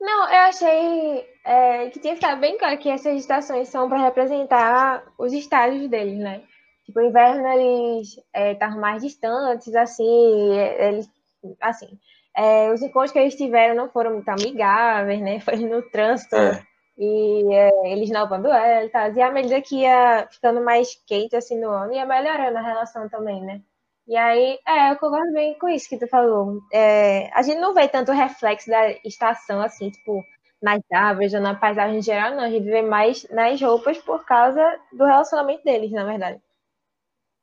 [0.00, 5.04] Não, eu achei é, que tinha ficar bem claro que essas estações são para representar
[5.18, 6.44] os estágios deles, né?
[6.84, 8.16] Tipo, o inverno eles
[8.52, 11.15] estavam mais distantes, assim, é, eles,
[11.60, 11.98] assim,
[12.36, 15.40] é, os encontros que eles tiveram não foram muito amigáveis, né?
[15.40, 16.62] Foi no trânsito É.
[16.98, 19.12] e é, eles não levando ela e tal.
[19.12, 23.08] E à medida que ia ficando mais quente, assim, no ano, ia melhorando a relação
[23.08, 23.60] também, né?
[24.08, 26.60] E aí, é, eu concordo bem com isso que tu falou.
[26.72, 30.24] É, a gente não vê tanto reflexo da estação, assim, tipo,
[30.62, 32.44] nas árvores ou na paisagem geral, não.
[32.44, 36.40] A gente vê mais nas roupas por causa do relacionamento deles, na verdade.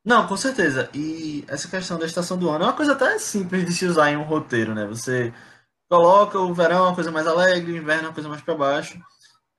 [0.06, 0.90] Não, com certeza.
[0.94, 4.12] E essa questão da estação do ano é uma coisa até simples de se usar
[4.12, 4.86] em um roteiro, né?
[4.86, 5.34] Você
[5.90, 9.00] coloca o verão uma coisa mais alegre, o inverno uma coisa mais para baixo.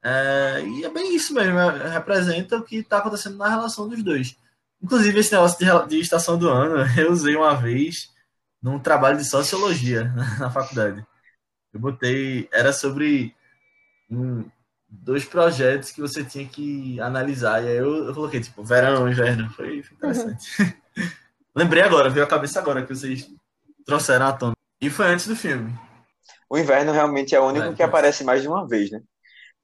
[0.04, 4.02] É, e é bem isso mesmo, é, representa o que está acontecendo na relação dos
[4.02, 4.36] dois.
[4.82, 8.12] Inclusive, esse negócio de, de, estação do ano, eu usei uma vez
[8.62, 10.04] num trabalho de sociologia
[10.38, 11.06] na faculdade.
[11.72, 13.34] Eu botei, era sobre
[14.10, 14.44] um,
[15.02, 17.62] dois projetos que você tinha que analisar.
[17.62, 19.50] E aí eu, eu coloquei, tipo, verão, inverno.
[19.50, 20.62] Foi, foi interessante.
[20.62, 21.08] Uhum.
[21.54, 23.28] Lembrei agora, veio a cabeça agora que vocês
[23.84, 24.54] trouxeram à tona.
[24.80, 25.72] E foi antes do filme.
[26.48, 29.00] O inverno realmente é o único é, que aparece mais de uma vez, né?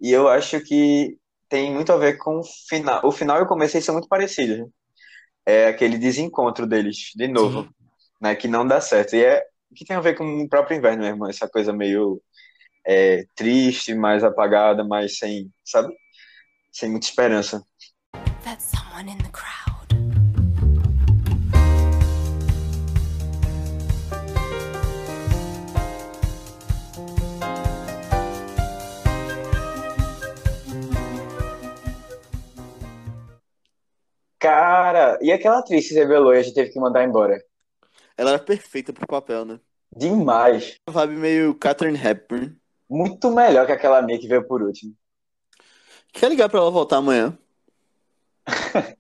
[0.01, 3.01] E eu acho que tem muito a ver com o final.
[3.05, 4.59] O final e o começo eles são muito parecidos.
[4.59, 4.67] Né?
[5.47, 7.69] É aquele desencontro deles, de novo, Sim.
[8.21, 8.35] né?
[8.35, 9.15] Que não dá certo.
[9.15, 9.43] E é
[9.75, 12.21] que tem a ver com o próprio inverno mesmo, essa coisa meio
[12.87, 15.93] é, triste, mais apagada, mais sem, sabe?
[16.73, 17.63] Sem muita esperança.
[18.45, 19.61] That's someone in the crowd.
[34.39, 37.39] Cara, e aquela atriz que se revelou e a gente teve que mandar embora?
[38.17, 39.61] Ela era perfeita pro papel, né?
[39.95, 40.77] Demais.
[40.89, 42.60] Uma vibe meio Catherine Hepburn.
[42.91, 44.93] Muito melhor que aquela minha que veio por último.
[46.13, 47.39] Quer ligar pra ela voltar amanhã?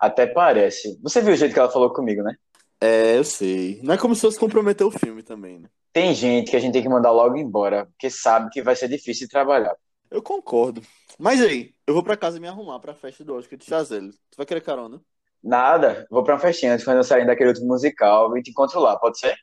[0.00, 1.00] Até parece.
[1.02, 2.36] Você viu o jeito que ela falou comigo, né?
[2.80, 3.80] É, eu sei.
[3.82, 5.68] Não é como se fosse comprometer o filme também, né?
[5.92, 8.88] Tem gente que a gente tem que mandar logo embora, porque sabe que vai ser
[8.88, 9.74] difícil de trabalhar.
[10.10, 10.80] Eu concordo.
[11.18, 14.12] Mas aí, eu vou pra casa me arrumar pra festa do Oscar de Chazelle.
[14.12, 15.00] Tu vai querer carona?
[15.42, 18.80] Nada, vou pra uma festinha antes quando eu sair daquele outro musical e te encontro
[18.80, 19.36] lá, pode ser?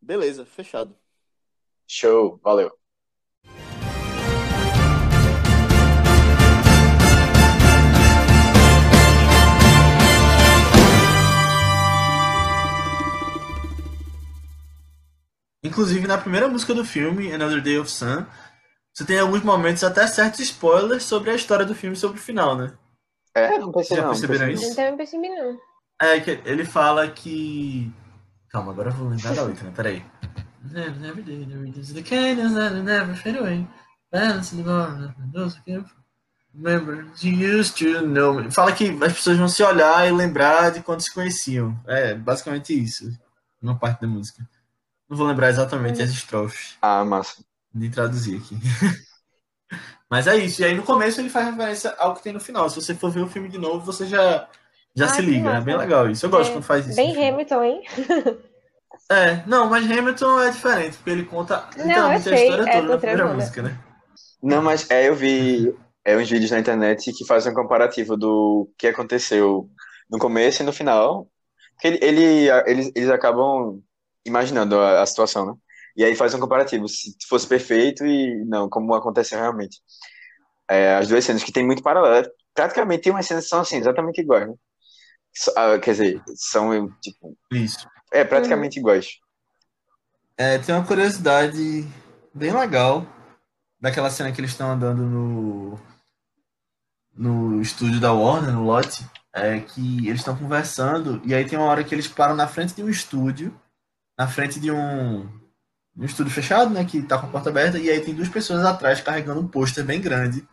[0.00, 0.96] Beleza, fechado.
[1.86, 2.79] Show, valeu.
[15.70, 18.26] Inclusive, na primeira música do filme, Another Day of Sun,
[18.92, 22.56] você tem alguns momentos, até certos spoilers sobre a história do filme sobre o final,
[22.56, 22.72] né?
[23.32, 24.10] É, não percebi Já não.
[24.10, 24.68] perceberam não isso?
[24.68, 25.58] Não também percebi, não.
[26.02, 27.92] É, que ele fala que.
[28.48, 29.72] Calma, agora eu vou lembrar da letra, né?
[29.74, 30.04] Peraí.
[30.72, 31.94] Never did, never did.
[31.94, 33.64] The canyons that never fade away.
[34.10, 35.84] Balance the bar, those who
[36.52, 38.50] Remember, you used to know me.
[38.50, 41.78] Fala que as pessoas vão se olhar e lembrar de quando se conheciam.
[41.86, 43.08] É, basicamente isso.
[43.62, 44.44] Uma parte da música.
[45.10, 46.78] Não vou lembrar exatamente as estrofes.
[46.80, 47.42] Ah, massa
[47.74, 48.56] de traduzir aqui.
[50.08, 50.62] Mas é isso.
[50.62, 52.70] E aí no começo ele faz referência ao que tem no final.
[52.70, 54.48] Se você for ver o filme de novo, você já,
[54.94, 55.50] já ah, se liga.
[55.50, 56.24] É bem legal isso.
[56.24, 56.96] Eu gosto é, quando faz isso.
[56.96, 57.82] Bem Hamilton, hein?
[59.08, 62.98] É, não, mas Hamilton é diferente, porque ele conta literalmente a história é, toda na
[62.98, 63.78] primeira música, né?
[64.40, 68.70] Não, mas é, eu vi é, uns vídeos na internet que fazem um comparativo do
[68.78, 69.68] que aconteceu
[70.08, 71.26] no começo e no final.
[71.74, 73.82] Porque ele, ele eles, eles acabam
[74.24, 75.54] imaginando a, a situação, né?
[75.96, 79.78] E aí faz um comparativo, se fosse perfeito e não, como aconteceu realmente.
[80.68, 82.28] É, as duas cenas que tem muito paralelo.
[82.54, 84.54] Praticamente tem umas cenas que são assim, exatamente iguais, né?
[85.56, 87.36] Ah, quer dizer, são tipo.
[87.52, 87.88] Isso.
[88.12, 88.82] É, praticamente uhum.
[88.82, 89.18] iguais.
[90.36, 91.86] É, tem uma curiosidade
[92.32, 93.06] bem legal
[93.80, 95.80] daquela cena que eles estão andando no,
[97.14, 101.68] no estúdio da Warner, no lote, é que eles estão conversando e aí tem uma
[101.68, 103.54] hora que eles param na frente de um estúdio,
[104.20, 105.26] na frente de um
[105.96, 108.64] um estúdio fechado, né, que tá com a porta aberta, e aí tem duas pessoas
[108.64, 110.46] atrás carregando um pôster bem grande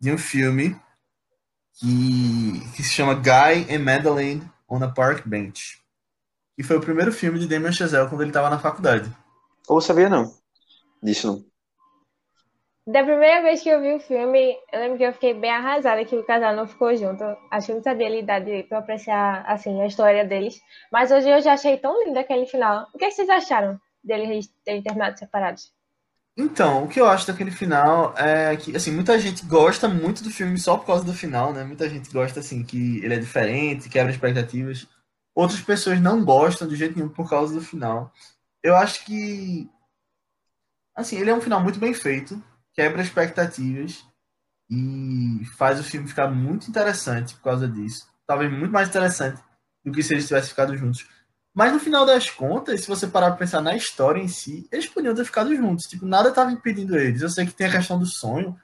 [0.00, 0.80] de um filme
[1.74, 5.80] que, que se chama Guy and Madeline on a Park Bench.
[6.56, 9.12] Que foi o primeiro filme de Damien Chazelle quando ele estava na faculdade.
[9.68, 10.32] Ou sabia não.
[11.02, 11.44] Disso não.
[12.86, 16.04] Da primeira vez que eu vi o filme, eu lembro que eu fiquei bem arrasada
[16.04, 17.24] que o casal não ficou junto.
[17.50, 20.60] Acho que eu não sabia lidar direito pra apreciar, assim, a história deles.
[20.92, 22.86] Mas hoje eu já achei tão lindo aquele final.
[22.94, 23.80] O que vocês acharam?
[24.04, 25.72] deles terem terminado separados.
[26.36, 30.30] Então, o que eu acho daquele final é que, assim, muita gente gosta muito do
[30.30, 31.64] filme só por causa do final, né?
[31.64, 34.86] Muita gente gosta, assim, que ele é diferente, quebra expectativas.
[35.34, 38.12] Outras pessoas não gostam de jeito nenhum por causa do final.
[38.62, 39.70] Eu acho que,
[40.94, 42.42] assim, ele é um final muito bem feito,
[42.74, 44.04] quebra expectativas
[44.70, 48.06] e faz o filme ficar muito interessante por causa disso.
[48.26, 49.40] Talvez muito mais interessante
[49.84, 51.06] do que se eles tivessem ficado juntos.
[51.54, 54.86] Mas no final das contas, se você parar pra pensar na história em si, eles
[54.86, 55.86] podiam ter ficado juntos.
[55.86, 57.22] Tipo, nada estava impedindo eles.
[57.22, 58.56] Eu sei que tem a questão do sonho,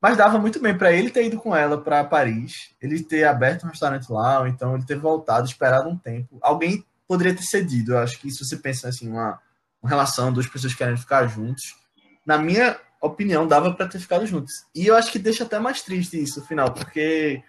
[0.00, 3.64] mas dava muito bem para ele ter ido com ela para Paris, ele ter aberto
[3.64, 6.38] um restaurante lá, ou então ele ter voltado, esperado um tempo.
[6.40, 7.92] Alguém poderia ter cedido.
[7.92, 9.38] Eu acho que se você pensa assim, uma,
[9.82, 11.76] uma relação, duas pessoas querendo ficar juntos,
[12.24, 14.52] na minha opinião, dava para ter ficado juntos.
[14.74, 17.42] E eu acho que deixa até mais triste isso, no final, porque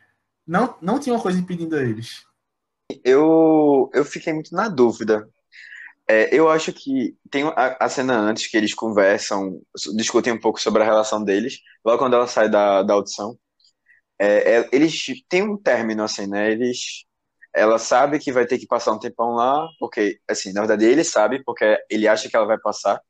[0.48, 2.26] não, não tinha uma coisa impedindo eles.
[3.04, 5.30] Eu, eu fiquei muito na dúvida.
[6.08, 9.62] É, eu acho que tem a, a, cena antes que eles conversam,
[9.96, 13.38] discutem um pouco sobre a relação deles, logo quando ela sai da, da audição.
[14.20, 16.52] É, é, eles têm um término, assim, né?
[16.52, 17.06] Eles,
[17.56, 21.04] ela sabe que vai ter que passar um tempão lá, porque, assim, na verdade ele
[21.04, 23.02] sabe, porque ele acha que ela vai passar.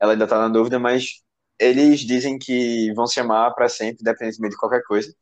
[0.00, 1.22] Ela ainda tá na dúvida, mas
[1.58, 5.12] eles dizem que vão se amar para sempre, independentemente de qualquer coisa.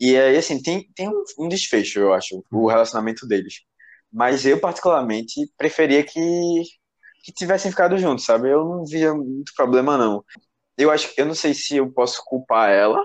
[0.00, 1.08] E aí, assim, tem, tem
[1.38, 3.60] um, desfecho, eu acho, o relacionamento deles.
[4.12, 6.20] Mas eu, particularmente, preferia que,
[7.24, 8.50] que tivessem ficado juntos, sabe?
[8.50, 10.24] Eu não via muito problema, não.
[10.78, 13.04] Eu acho eu não sei se eu posso culpar ela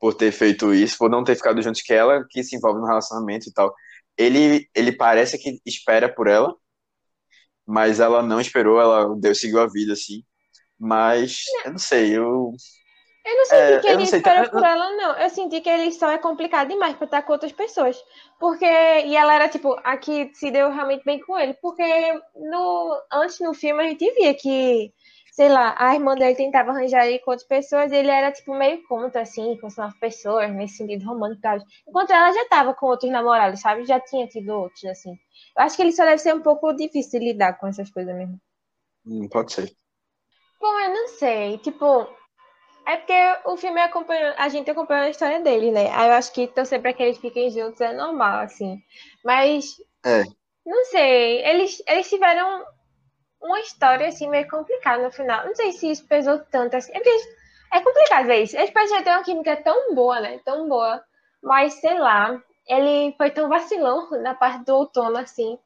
[0.00, 2.86] por ter feito isso, por não ter ficado juntos que ela, que se envolve no
[2.86, 3.74] relacionamento e tal.
[4.18, 6.54] Ele, ele parece que espera por ela,
[7.66, 10.22] mas ela não esperou, ela deu, seguiu a vida, assim.
[10.84, 12.52] Mas, eu não sei, eu
[13.24, 15.16] eu não senti é, que ele esperou por ela, não.
[15.16, 17.96] Eu senti que ele só é complicado demais pra estar com outras pessoas.
[18.38, 18.64] Porque.
[18.64, 21.54] E ela era, tipo, a que se deu realmente bem com ele.
[21.54, 21.84] Porque
[22.34, 24.92] no, antes no filme a gente via que,
[25.32, 28.52] sei lá, a irmã dele tentava arranjar ele com outras pessoas e ele era, tipo,
[28.56, 31.64] meio contra, assim, com essas pessoas, nesse sentido romântico.
[31.86, 33.84] Enquanto ela já tava com outros namorados, sabe?
[33.84, 35.12] Já tinha tido outros, assim.
[35.56, 38.12] Eu acho que ele só deve ser um pouco difícil de lidar com essas coisas
[38.16, 38.36] mesmo.
[39.06, 39.81] Hum, pode ser.
[40.62, 41.58] Bom, eu não sei.
[41.58, 42.08] Tipo,
[42.86, 43.12] é porque
[43.46, 45.90] o filme acompanha, a gente acompanha a história dele, né?
[45.92, 48.78] Aí eu acho que torcer pra que eles fiquem juntos é normal, assim.
[49.24, 49.74] Mas.
[50.06, 50.22] É.
[50.64, 51.44] Não sei.
[51.44, 52.64] Eles, eles tiveram
[53.40, 55.44] uma história, assim, meio complicada no final.
[55.46, 56.92] Não sei se isso pesou tanto, assim.
[56.92, 57.10] É, porque
[57.72, 58.56] é complicado ver isso.
[58.56, 60.40] Eles parecem ter uma química tão boa, né?
[60.44, 61.02] Tão boa.
[61.42, 62.40] Mas, sei lá.
[62.68, 65.58] Ele foi tão vacilão na parte do outono, assim.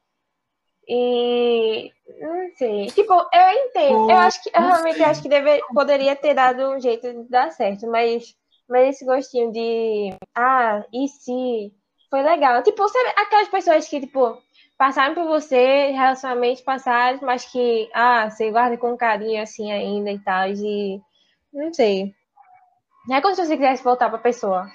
[0.89, 2.87] E não sei.
[2.87, 4.11] Tipo, eu entendo.
[4.11, 7.51] Eu acho que eu realmente acho que deve, poderia ter dado um jeito de dar
[7.51, 8.35] certo, mas,
[8.69, 11.73] mas esse gostinho de ah, e se
[12.09, 12.63] foi legal.
[12.63, 14.39] Tipo, sabe aquelas pessoas que, tipo,
[14.79, 20.19] passaram por você, relacionamentos passados, mas que, ah, você guarda com carinho assim ainda e
[20.21, 20.49] tal.
[20.49, 21.01] E
[21.53, 22.15] não sei.
[23.09, 24.71] Não é como se você quisesse voltar pra pessoa.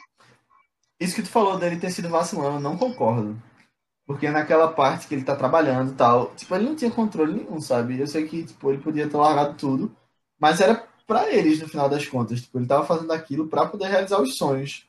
[0.99, 3.41] Isso que tu falou dele ter sido vacilão, eu não concordo.
[4.11, 7.61] Porque naquela parte que ele tá trabalhando e tal, tipo, ele não tinha controle nenhum,
[7.61, 7.97] sabe?
[7.97, 9.95] Eu sei que, tipo, ele podia ter largado tudo,
[10.37, 12.41] mas era para eles no final das contas.
[12.41, 14.85] Tipo, ele tava fazendo aquilo para poder realizar os sonhos.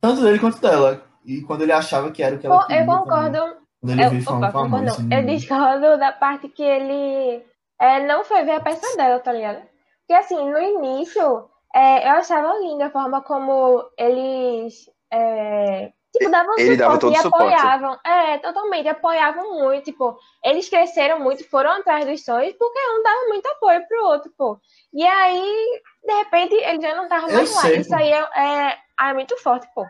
[0.00, 1.04] Tanto dele quanto dela.
[1.24, 2.82] E quando ele achava que era o que ela queria.
[2.82, 3.38] Eu concordo.
[3.38, 3.56] Também.
[3.80, 7.44] Quando ele eu, veio falando com a mãe, assim, Eu discordo da parte que ele
[7.78, 9.62] é, não foi ver a peça dela, tá ligado?
[10.00, 16.58] Porque assim, no início, é, eu achava linda a forma como eles é, Tipo, davam
[16.58, 17.54] ele suporte dava todo e suporte.
[17.54, 17.98] apoiavam.
[18.04, 19.84] É, totalmente, apoiavam muito.
[19.84, 24.32] Tipo, eles cresceram muito, foram atrás dos sonhos, porque um dava muito apoio pro outro,
[24.36, 24.58] pô.
[24.92, 27.60] E aí, de repente, ele já não tava mais lá.
[27.62, 29.86] Sei, Isso aí é, é, é, muito forte, pô.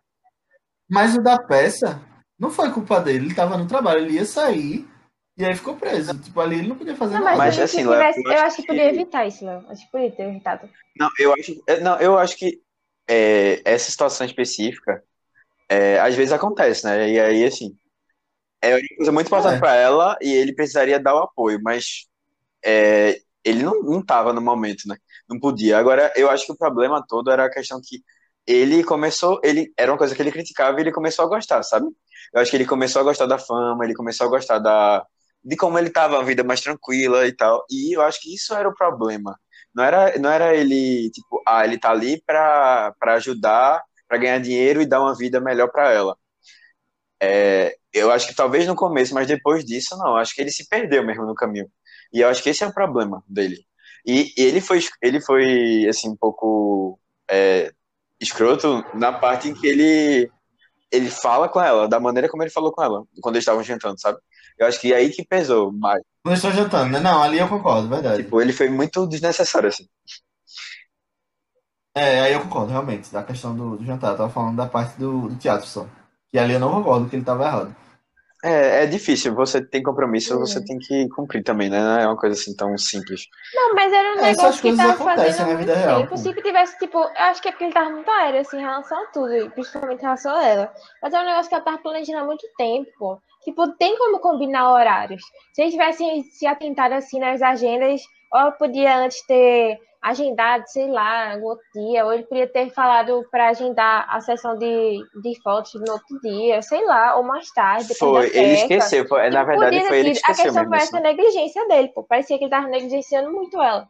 [0.89, 2.01] Mas o da peça
[2.39, 4.89] não foi culpa dele, ele tava no trabalho, ele ia sair
[5.39, 6.19] e aí ficou preso.
[6.21, 7.37] Tipo, ali ele não podia fazer não, nada.
[7.37, 9.65] Mas, assim, tivesse, eu, acho que, que podia evitar isso, Léo.
[9.69, 10.69] Acho que podia ter evitado.
[10.97, 12.61] Não, eu acho, não, eu acho que
[13.09, 15.03] é, essa situação específica
[15.69, 17.11] é, às vezes acontece, né?
[17.11, 17.77] E aí, assim,
[18.63, 19.61] é uma coisa muito importante É.
[19.61, 22.07] para ela e ele precisaria dar o apoio, mas
[22.65, 24.97] é, ele não, não tava no momento, né?
[25.29, 25.79] Não podia.
[25.79, 28.03] Agora, eu acho que o problema todo era a questão que
[28.47, 31.87] ele começou, ele era uma coisa que ele criticava e ele começou a gostar, sabe?
[32.35, 35.05] Eu acho que ele começou a gostar da fama, ele começou a gostar da,
[35.45, 37.65] de como ele tava, a vida mais tranquila e tal.
[37.71, 39.39] E eu acho que isso era o problema.
[39.75, 44.39] Não era, não era ele, tipo, ah, ele tá ali pra, pra ajudar para ganhar
[44.41, 46.17] dinheiro e dar uma vida melhor para ela.
[47.21, 50.17] É, eu acho que talvez no começo, mas depois disso, não.
[50.17, 51.71] Acho que ele se perdeu mesmo no caminho.
[52.13, 53.59] E eu acho que esse é o problema dele.
[54.07, 56.99] E, e ele foi, ele foi assim um pouco
[57.31, 57.73] é,
[58.21, 60.31] escroto na parte em que ele
[60.91, 64.01] ele fala com ela, da maneira como ele falou com ela, quando eles estavam jantando,
[64.01, 64.19] sabe?
[64.59, 66.03] Eu acho que é aí que pesou mais.
[66.23, 66.99] Quando eles estão jantando, né?
[66.99, 68.23] Não, ali eu concordo, verdade.
[68.23, 69.87] Tipo, ele foi muito desnecessário, assim.
[71.99, 74.13] É, aí eu concordo, realmente, da questão do, do jantar.
[74.13, 75.87] Eu tava falando da parte do, do teatro só.
[76.31, 77.75] Que ali eu não concordo que ele tava errado.
[78.45, 81.81] É, é difícil, você tem compromisso, você tem que cumprir também, né?
[81.81, 83.23] Não é uma coisa assim tão simples.
[83.53, 86.01] Não, mas era um É, essas negócio que tava fazendo há na muito vida real,
[86.03, 86.17] tempo.
[86.17, 88.61] Se que tivesse, tipo, eu acho que é porque ele tava muito aéreo, assim, em
[88.61, 90.73] relação a tudo, e principalmente em relação a ela.
[91.03, 93.19] Mas é um negócio que ela tava planejando há muito tempo, pô.
[93.43, 95.23] Tipo, tem como combinar horários.
[95.53, 100.89] Se eles tivessem se atentado, assim, nas agendas, ou eu podia antes ter agendado, sei
[100.89, 105.43] lá, no outro dia, ou ele podia ter falado pra agendar a sessão de, de
[105.43, 109.07] fotos no outro dia, sei lá, ou mais tarde, Foi, ele esqueceu.
[109.09, 110.69] Foi, na Tipo, verdade, podia foi ele que sido- A esqueceu questão mesmo.
[110.71, 110.97] foi assim.
[110.97, 112.03] essa negligência dele, pô.
[112.05, 113.89] Parecia que ele tava negligenciando muito ela.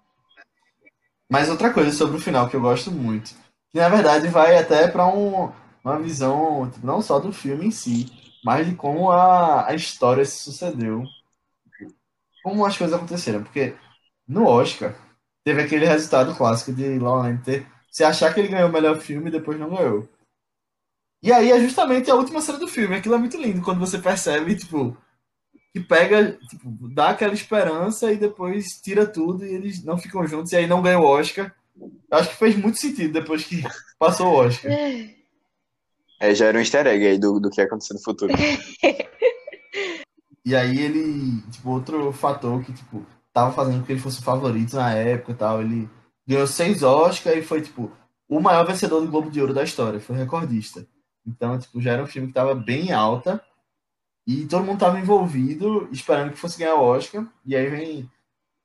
[1.30, 3.34] Mas outra coisa sobre o final que eu gosto muito,
[3.70, 5.52] que na verdade vai até para um,
[5.84, 8.06] uma visão tipo, não só do filme em si,
[8.42, 11.02] mas de como a, a história se sucedeu,
[12.42, 13.76] como as coisas aconteceram, porque
[14.26, 14.94] no Oscar
[15.48, 19.00] teve aquele resultado clássico de La La ter você achar que ele ganhou o melhor
[19.00, 20.06] filme e depois não ganhou.
[21.22, 22.94] E aí é justamente a última cena do filme.
[22.94, 24.94] Aquilo é muito lindo quando você percebe, tipo,
[25.72, 30.52] que pega, tipo, dá aquela esperança e depois tira tudo e eles não ficam juntos
[30.52, 31.50] e aí não ganham o Oscar.
[32.10, 33.62] Acho que fez muito sentido depois que
[33.98, 34.70] passou o Oscar.
[36.20, 38.34] É, já era um easter egg aí do, do que ia acontecer no futuro.
[40.44, 43.04] e aí ele, tipo, outro fator que, tipo,
[43.38, 45.88] tava fazendo com que ele fosse o favorito na época e tal, ele
[46.26, 47.90] ganhou seis Oscars e foi, tipo,
[48.28, 50.86] o maior vencedor do Globo de Ouro da história, foi recordista.
[51.26, 53.42] Então, tipo, já era um filme que tava bem alta
[54.26, 57.26] e todo mundo tava envolvido, esperando que fosse ganhar o Oscar.
[57.46, 58.10] E aí vem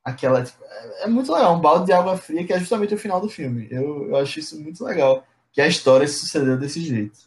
[0.04, 0.44] aquela.
[0.44, 3.22] Tipo, é, é, muito legal, um balde de água fria, que é justamente o final
[3.22, 3.68] do filme.
[3.70, 7.20] Eu, eu acho isso muito legal, que a história se sucedeu desse jeito.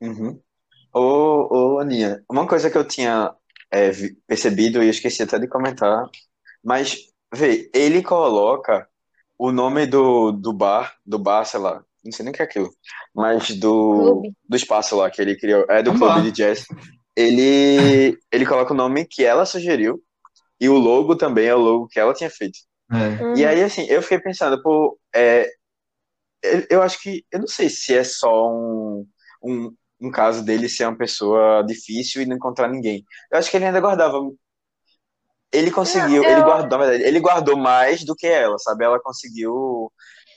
[0.00, 0.40] Uhum.
[0.92, 3.34] Ô, Aninha, uma coisa que eu tinha
[3.70, 3.90] é,
[4.26, 6.08] percebido e eu esqueci até de comentar,
[6.62, 6.96] mas,
[7.34, 8.88] vê, ele coloca
[9.38, 12.44] o nome do, do bar, do bar, sei lá, não sei nem o que é
[12.44, 12.70] aquilo,
[13.14, 16.22] mas do, do espaço lá que ele criou, é do um clube bar.
[16.22, 16.66] de jazz.
[17.16, 20.02] Ele, ele coloca o nome que ela sugeriu
[20.60, 22.58] e o logo também é o logo que ela tinha feito.
[22.92, 23.38] É.
[23.38, 25.48] E aí, assim, eu fiquei pensando, pô, é,
[26.70, 29.06] eu acho que, eu não sei se é só um,
[29.42, 29.74] um,
[30.06, 33.04] um caso dele ser uma pessoa difícil e não encontrar ninguém.
[33.30, 34.18] Eu acho que ele ainda guardava
[35.54, 36.32] ele conseguiu, não, eu...
[36.32, 38.84] ele guardou, na verdade, ele guardou mais do que ela, sabe?
[38.84, 39.90] Ela conseguiu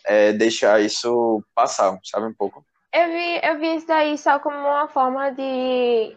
[0.06, 2.64] é, deixar isso passar, sabe, um pouco.
[2.94, 6.16] Eu vi, eu vi isso daí só como uma forma de,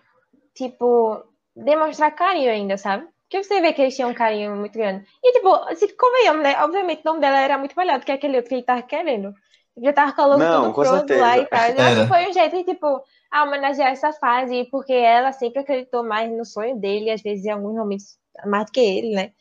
[0.54, 1.24] tipo,
[1.56, 3.08] demonstrar carinho ainda, sabe?
[3.22, 5.06] Porque você vê que eles tinham um carinho muito grande.
[5.22, 6.62] E, tipo, se convenhamos, né?
[6.62, 9.32] Obviamente, o nome dela era muito melhor do que aquele outro que ele tava querendo.
[9.82, 11.20] Já tava colocando Não, tudo pronto certeza.
[11.20, 11.70] lá e tal.
[11.70, 15.60] Eu acho que foi um jeito de, tipo, a homenagear essa fase, porque ela sempre
[15.60, 19.32] acreditou mais no sonho dele, às vezes em alguns momentos mais do que ele, né?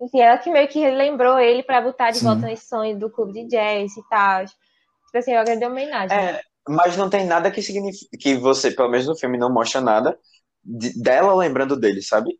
[0.00, 2.24] Enfim, ela que meio que lembrou ele para botar de Sim.
[2.26, 4.44] volta nesse sonho do clube de jazz e tal.
[4.44, 6.16] Tipo assim, uma grande homenagem.
[6.16, 9.80] É, mas não tem nada que signifique que você, pelo menos no filme, não mostra
[9.80, 10.18] nada
[10.62, 12.38] de, dela lembrando dele, sabe?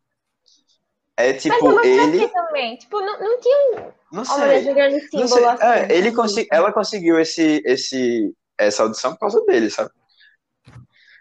[1.17, 2.29] É tipo, mas ele.
[2.29, 2.77] Também.
[2.77, 3.93] Tipo, não, não tinha um.
[4.13, 4.71] Não sei.
[4.71, 5.45] Um grande símbolo sei.
[5.45, 6.49] Assim, é, ele consegui...
[6.51, 9.91] Ela conseguiu esse, esse, essa audição por causa dele, sabe?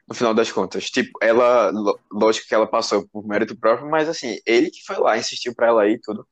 [0.08, 0.86] no final das contas.
[0.86, 1.72] Tipo, ela,
[2.12, 5.68] lógico que ela passou por mérito próprio, mas assim, ele que foi lá, insistiu pra
[5.68, 6.28] ela aí e tudo.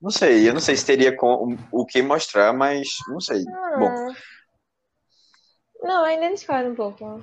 [0.00, 3.44] Não sei, eu não sei se teria com, o que mostrar, mas não sei.
[3.48, 3.78] Ah.
[3.78, 4.14] Bom.
[5.82, 7.22] Não, ainda discordo um pouco.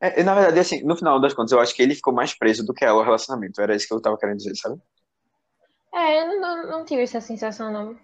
[0.00, 2.64] É, na verdade, assim, no final das contas, eu acho que ele ficou mais preso
[2.64, 3.60] do que ela o relacionamento.
[3.60, 4.80] Era isso que eu tava querendo dizer, sabe?
[5.94, 7.98] É, eu não, não, tive essa sensação, não.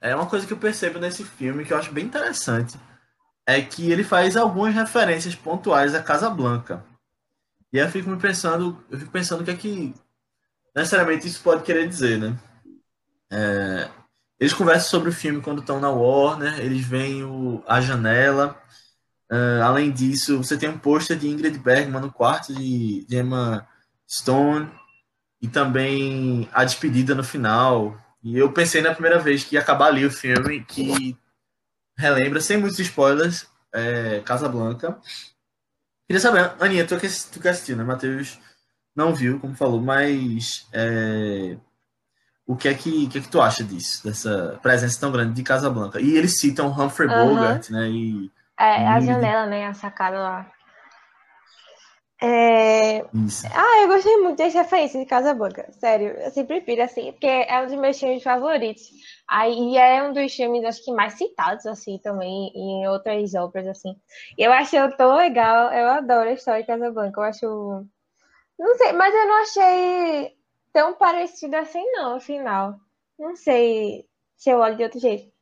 [0.00, 2.78] É uma coisa que eu percebo nesse filme que eu acho bem interessante
[3.44, 6.84] é que ele faz algumas referências pontuais a Casablanca.
[7.72, 9.94] E aí eu fico me pensando, eu fico pensando o que é que
[10.74, 12.36] necessariamente isso pode querer dizer, né?
[13.30, 13.88] É,
[14.38, 18.60] eles conversam sobre o filme quando estão na Warner, eles veem o, a janela.
[19.30, 23.66] Uh, além disso, você tem um pôster de Ingrid Bergman no quarto de, de Emma
[24.08, 24.70] Stone
[25.42, 27.98] e também a despedida no final.
[28.22, 31.16] E eu pensei na primeira vez que ia acabar ali o filme que
[31.96, 34.98] relembra, sem muitos spoilers, é, Casablanca.
[36.06, 37.82] Queria saber, Aninha, tu que, tu que assistiu, né?
[37.82, 38.38] Matheus
[38.94, 41.56] não viu, como falou, mas é,
[42.46, 45.42] o que é que, que é que tu acha disso, dessa presença tão grande de
[45.42, 46.00] Casablanca?
[46.00, 47.34] E eles citam Humphrey uhum.
[47.34, 47.90] Bogart, né?
[47.90, 49.66] E, é, a janela, né?
[49.66, 50.52] A sacada lá.
[52.22, 53.00] É...
[53.54, 55.70] Ah, eu gostei muito das referências de Casablanca.
[55.72, 58.82] Sério, eu sempre piro assim, porque é um dos meus filmes favoritos.
[59.28, 63.94] Aí é um dos filmes, acho que mais citados, assim, também, em outras obras, assim.
[64.38, 67.20] Eu acho tão legal, eu adoro a história de Casablanca.
[67.20, 67.86] Eu acho.
[68.58, 70.36] Não sei, mas eu não achei
[70.72, 72.76] tão parecido assim, não, no final.
[73.18, 75.35] Não sei se eu olho de outro jeito.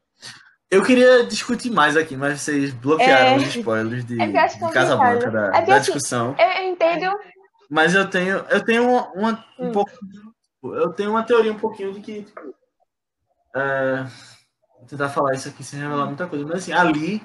[0.74, 3.36] Eu queria discutir mais aqui, mas vocês bloquearam é...
[3.36, 4.32] os spoilers de, é de
[4.72, 6.34] Casablanca da, é da assim, discussão.
[6.38, 7.16] Eu entendo.
[7.70, 9.72] Mas eu tenho, eu tenho uma, uma um hum.
[9.72, 9.90] pouco,
[10.64, 12.54] eu tenho uma teoria um pouquinho de que tipo,
[13.54, 14.04] é,
[14.78, 17.22] vou tentar falar isso aqui sem revelar muita coisa, mas assim, ali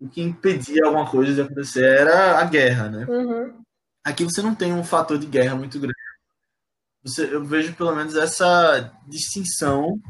[0.00, 3.06] o que impedia alguma coisa de acontecer era a guerra, né?
[3.08, 3.60] Uhum.
[4.04, 5.94] Aqui você não tem um fator de guerra muito grande.
[7.02, 10.00] Você, eu vejo pelo menos essa distinção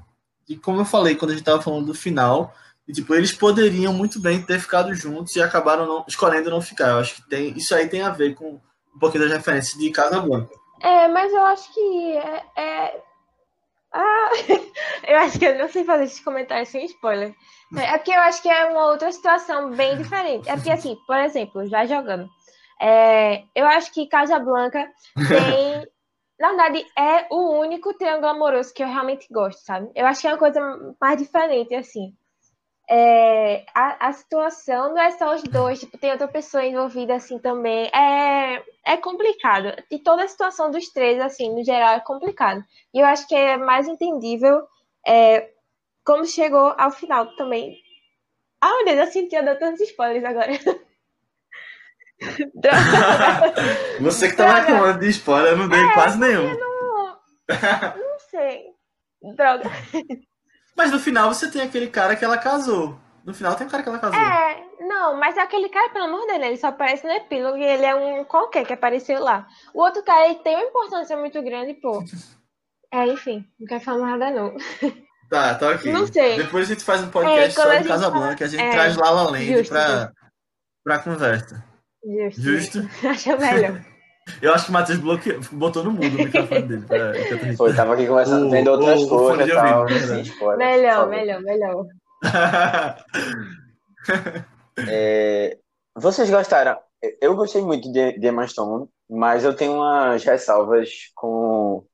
[0.50, 2.52] e como eu falei quando a gente estava falando do final,
[2.86, 6.88] e, tipo, eles poderiam muito bem ter ficado juntos e acabaram não, escolhendo não ficar.
[6.88, 8.60] Eu acho que tem, isso aí tem a ver com
[8.92, 10.52] um pouquinho das referências de Casablanca.
[10.80, 13.00] É, mas eu acho que é, é
[13.92, 14.30] Ah,
[15.06, 17.32] eu acho que eu não sei fazer esses comentários sem spoiler.
[17.76, 20.48] É porque eu acho que é uma outra situação bem diferente.
[20.48, 22.28] É porque, assim, por exemplo, já jogando.
[22.80, 25.86] É, eu acho que Casablanca tem.
[26.40, 29.90] Na verdade, é o único triângulo amoroso que eu realmente gosto, sabe?
[29.94, 32.14] Eu acho que é uma coisa mais diferente, assim.
[32.88, 37.38] É, a, a situação não é só os dois, tipo, tem outra pessoa envolvida, assim,
[37.38, 37.90] também.
[37.94, 39.70] É, é complicado.
[39.90, 42.64] E toda a situação dos três, assim, no geral, é complicado.
[42.94, 44.66] E eu acho que é mais entendível
[45.06, 45.50] é,
[46.06, 47.76] como chegou ao final também.
[48.60, 50.52] Ah, meu Deus, eu senti eu dando tantos spoilers agora.
[54.00, 56.58] Você que tá reclamando de spoiler, eu não dei É, quase nenhum.
[56.58, 57.06] Não,
[57.48, 58.64] não sei.
[59.36, 59.70] Droga.
[60.76, 62.98] Mas no final você tem aquele cara que ela casou.
[63.24, 64.18] No final tem um cara que ela casou.
[64.18, 67.62] É, não, mas aquele cara, pelo amor de Deus, ele só aparece no epílogo e
[67.64, 69.46] ele é um qualquer que apareceu lá.
[69.74, 72.02] O outro cara, ele tem uma importância muito grande, pô.
[72.92, 74.56] É, enfim, não quero falar nada, não.
[75.30, 75.92] Tá, tá ok.
[75.92, 76.36] Não sei.
[76.38, 78.60] Depois a gente faz um podcast É, quando a sobre gente Casablanca, fala- a gente
[78.64, 80.12] é, traz Lala Land justo, pra,
[80.82, 81.64] pra conversa.
[82.04, 82.40] Justo.
[82.40, 82.78] Justo.
[83.08, 83.80] Acho melhor.
[84.40, 86.84] Eu acho que o Matheus bloqueou, botou no mudo o microfone dele.
[86.86, 87.12] Pra,
[87.56, 91.40] Foi, tava aqui conversando, O- vendo outras o- coisas e tal, spoiler, por melhor, melhor,
[91.42, 91.84] melhor.
[94.88, 95.58] É,
[95.96, 96.78] vocês gostaram?
[97.20, 101.84] Eu gostei muito de, de Emma Stone, mas eu tenho umas ressalvas com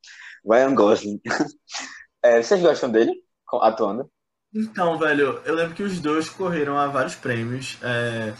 [0.48, 1.20] Ryan Gosling.
[2.22, 3.12] É, vocês gostam dele
[3.62, 4.10] atuando?
[4.54, 7.78] Então, velho, eu lembro que os dois correram a vários prêmios.
[7.82, 8.32] é,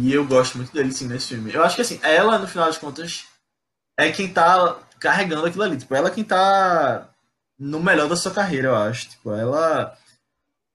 [0.00, 1.52] E eu gosto muito dele, sim, nesse filme.
[1.52, 3.26] Eu acho que, assim, ela, no final das contas,
[3.98, 5.76] é quem tá carregando aquilo ali.
[5.76, 7.08] Tipo, ela é quem tá
[7.58, 9.10] no melhor da sua carreira, eu acho.
[9.10, 9.96] Tipo, ela.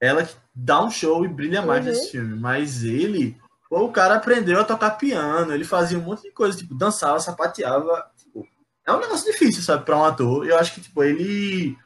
[0.00, 1.92] Ela que dá um show e brilha mais Uhum.
[1.92, 2.38] nesse filme.
[2.38, 3.36] Mas ele.
[3.68, 7.20] Pô, o cara aprendeu a tocar piano, ele fazia um monte de coisa, tipo, dançava,
[7.20, 8.10] sapateava.
[8.16, 8.46] Tipo,
[8.86, 10.46] é um negócio difícil, sabe, pra um ator.
[10.46, 11.76] Eu acho que, tipo, ele.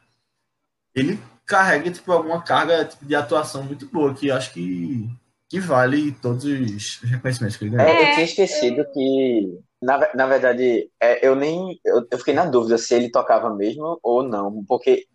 [0.95, 5.07] Ele carrega, tipo, alguma carga tipo, de atuação muito boa, que eu acho que,
[5.55, 7.89] que vale todos os reconhecimentos que ele ganhou.
[7.89, 11.79] É, eu É, tinha esquecido que, na, na verdade, é, eu nem.
[11.85, 15.05] Eu, eu fiquei na dúvida se ele tocava mesmo ou não, porque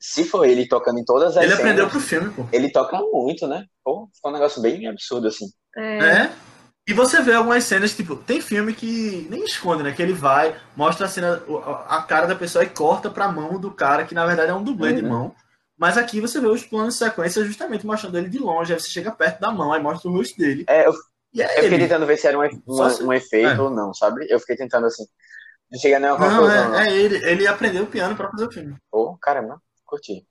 [0.00, 2.44] se for ele tocando em todas as Ele cenas, aprendeu pro filme, pô.
[2.52, 3.64] ele toca muito, né?
[3.84, 5.46] Pô, ficou um negócio bem absurdo, assim.
[5.76, 5.98] É.
[5.98, 6.32] É.
[6.86, 9.92] E você vê algumas cenas, tipo, tem filme que nem esconde, né?
[9.92, 11.42] Que ele vai, mostra a cena,
[11.88, 14.62] a cara da pessoa e corta pra mão do cara, que na verdade é um
[14.62, 15.08] dublê de Uhum.
[15.08, 15.34] mão.
[15.76, 18.88] Mas aqui você vê os planos de sequência justamente mostrando ele de longe, aí você
[18.88, 20.64] chega perto da mão, aí mostra o rosto dele.
[20.68, 20.92] É, eu,
[21.32, 21.86] E é eu fiquei ele.
[21.88, 23.62] tentando ver se era um, Só se- um efeito é.
[23.62, 24.26] ou não, sabe?
[24.30, 25.04] Eu fiquei tentando assim.
[25.70, 26.80] Não cheguei a nenhuma Não, conclusão, não.
[26.80, 27.16] é, é ele.
[27.28, 28.76] Ele aprendeu o piano pra fazer o filme.
[28.90, 30.26] Pô, caramba, curti.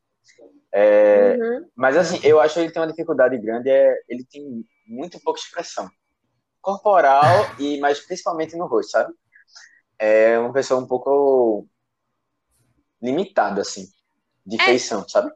[0.74, 1.70] É, Uhum.
[1.76, 5.40] Mas assim, eu acho que ele tem uma dificuldade grande, é ele tem muito pouca
[5.40, 5.90] expressão
[6.62, 9.14] corporal e mas principalmente no rosto, sabe?
[10.00, 11.68] É uma pessoa um pouco
[13.02, 13.86] limitada assim,
[14.46, 14.66] de É.
[14.66, 15.32] feição, sabe?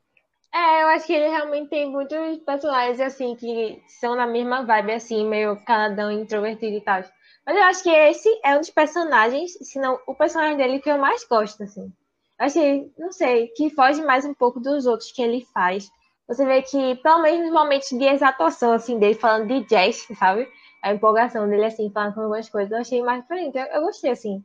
[0.53, 4.93] É, eu acho que ele realmente tem muitos personagens, assim, que são na mesma vibe,
[4.93, 7.03] assim, meio caladão, introvertido e tal.
[7.45, 10.89] Mas eu acho que esse é um dos personagens, se não o personagem dele que
[10.89, 11.91] eu mais gosto, assim.
[12.39, 15.89] Eu acho que, não sei, que foge mais um pouco dos outros que ele faz.
[16.27, 20.47] Você vê que, pelo menos nos momentos de exatuação, assim, dele falando de jazz, sabe?
[20.83, 23.57] A empolgação dele, assim, falando com algumas coisas, eu achei mais diferente.
[23.57, 24.43] Eu, eu gostei, assim,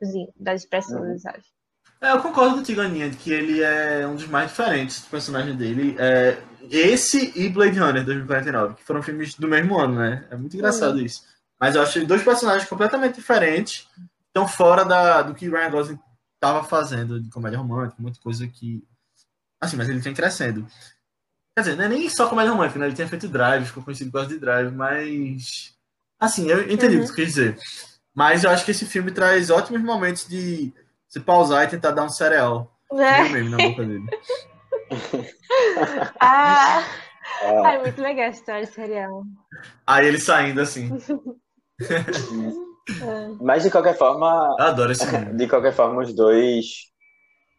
[0.00, 1.42] assim, das expressões, sabe?
[2.04, 5.56] É, eu concordo contigo, Aninha, de que ele é um dos mais diferentes do personagem
[5.56, 5.96] dele.
[5.98, 6.38] É,
[6.70, 10.26] esse e Blade Runner 2049, que foram filmes do mesmo ano, né?
[10.30, 11.22] É muito engraçado isso.
[11.58, 13.88] Mas eu achei dois personagens completamente diferentes,
[14.32, 15.98] tão fora da, do que Ryan Gosling
[16.34, 18.82] estava fazendo de comédia romântica, muita coisa que.
[19.62, 20.66] Assim, mas ele vem crescendo.
[21.56, 22.86] Quer dizer, não é nem só comédia romântica, né?
[22.86, 25.72] Ele tinha feito Drive, ficou conhecido por causa de Drive, mas.
[26.20, 27.06] Assim, eu entendi o que Uhum.
[27.06, 27.58] você quis dizer.
[28.14, 30.72] Mas eu acho que esse filme traz ótimos momentos de
[31.14, 32.70] você pausar e tentar dar um cereal.
[32.92, 33.28] É.
[33.28, 34.04] Mesmo na boca dele.
[36.20, 36.82] Ah,
[37.42, 39.22] É, ai, muito legal essa história serial.
[39.86, 40.90] Aí ele saindo assim.
[42.86, 43.28] É.
[43.40, 45.34] mas de qualquer forma, Eu adoro esse filme.
[45.38, 46.66] de qualquer forma, os dois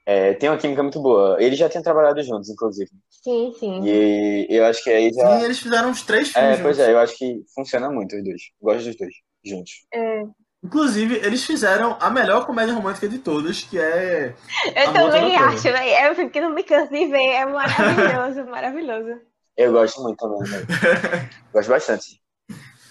[0.06, 1.42] é, têm uma química muito boa.
[1.42, 2.92] Eles já tinham trabalhado juntos, inclusive.
[3.10, 3.82] Sim, sim.
[3.84, 5.40] E eu acho que aí já.
[5.40, 6.62] Sim, eles fizeram uns três É, filmes.
[6.62, 6.90] pois juntos.
[6.90, 8.42] é, eu acho que funciona muito os dois.
[8.62, 9.72] Gosto dos dois juntos.
[9.92, 10.22] É.
[10.66, 14.34] Inclusive, eles fizeram a melhor comédia romântica de todas, que é.
[14.76, 15.92] Eu também acho, né?
[15.92, 17.18] É um filme que não me canso de ver.
[17.34, 19.22] É maravilhoso, maravilhoso.
[19.56, 20.68] Eu gosto muito também, velho.
[21.54, 22.20] Gosto bastante.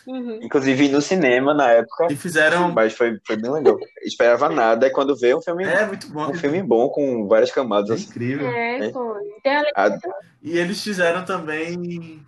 [0.06, 0.38] Uhum.
[0.42, 2.70] Inclusive no cinema na época, E fizeram.
[2.72, 3.76] mas foi, foi bem legal.
[4.02, 6.30] Esperava nada, é quando vê um filme, É, muito bom.
[6.30, 8.04] um filme bom com várias camadas É assim.
[8.10, 8.46] incrível.
[8.46, 8.92] É, É.
[9.42, 9.98] Tem uma A-
[10.42, 12.24] E eles fizeram também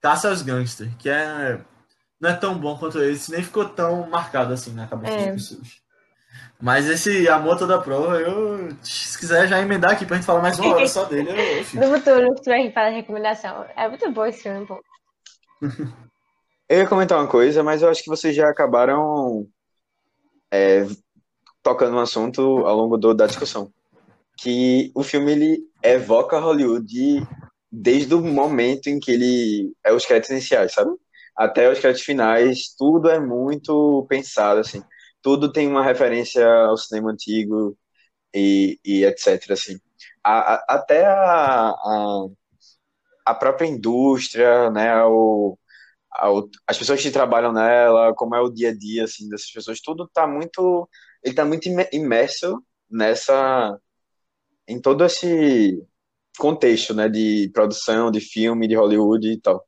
[0.00, 1.58] Caça aos Gangsters, que é.
[2.20, 5.32] Não é tão bom quanto esse, nem ficou tão marcado assim na cabeça É.
[5.32, 5.88] das pessoas.
[6.60, 10.58] Mas esse Amor Toda Prova, eu, se quiser já emendar aqui pra gente falar mais
[10.58, 11.84] uma hora só dele, eu, eu fico.
[11.84, 13.64] No futuro, gente faz a recomendação.
[13.76, 14.82] É muito bom esse filme, pô.
[16.70, 19.48] Eu ia comentar uma coisa, mas eu acho que vocês já acabaram
[20.52, 20.86] é,
[21.62, 23.72] tocando no assunto ao longo do, da discussão.
[24.36, 27.26] Que o filme ele evoca Hollywood
[27.72, 30.90] desde o momento em que ele é os créditos iniciais, sabe?
[31.38, 34.82] Até os créditos finais, tudo é muito pensado, assim.
[35.22, 37.78] Tudo tem uma referência ao cinema antigo
[38.34, 39.78] e, e etc, assim.
[40.24, 42.26] A, a, até a, a,
[43.26, 45.58] a, própria indústria, né, o,
[46.66, 50.08] as pessoas que trabalham nela, como é o dia a dia, assim, dessas pessoas, tudo
[50.12, 50.88] tá muito...
[51.22, 53.78] Ele tá muito imerso nessa...
[54.68, 55.82] em todo esse
[56.38, 59.67] contexto, né, de produção, de filme, de Hollywood e tal.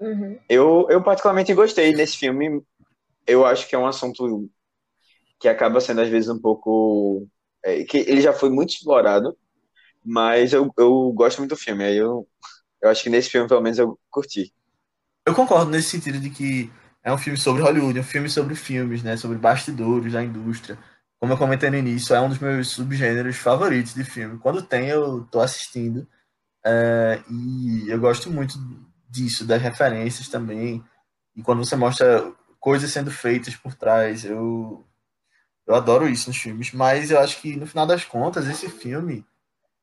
[0.00, 0.38] Uhum.
[0.48, 2.62] Eu, eu particularmente gostei nesse filme.
[3.26, 4.48] Eu acho que é um assunto
[5.38, 7.26] que acaba sendo às vezes um pouco
[7.64, 9.36] é, que ele já foi muito explorado,
[10.04, 11.84] mas eu, eu gosto muito do filme.
[11.84, 12.26] Aí eu,
[12.82, 14.52] eu acho que nesse filme pelo menos eu curti.
[15.26, 16.70] Eu concordo nesse sentido de que
[17.02, 20.78] é um filme sobre Hollywood, um filme sobre filmes, né, sobre bastidores da indústria
[21.20, 24.38] como eu comentei no início, é um dos meus subgêneros favoritos de filme.
[24.38, 26.08] Quando tem, eu tô assistindo.
[26.64, 28.54] É, e eu gosto muito
[29.10, 30.84] disso, das referências também.
[31.34, 34.86] E quando você mostra coisas sendo feitas por trás, eu,
[35.66, 36.72] eu adoro isso nos filmes.
[36.72, 39.26] Mas eu acho que, no final das contas, esse filme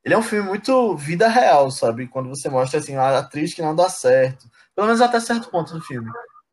[0.08, 2.08] ele é um filme muito vida real, sabe?
[2.08, 4.50] Quando você mostra assim, a atriz que não dá certo.
[4.74, 6.10] Pelo menos até certo ponto do filme.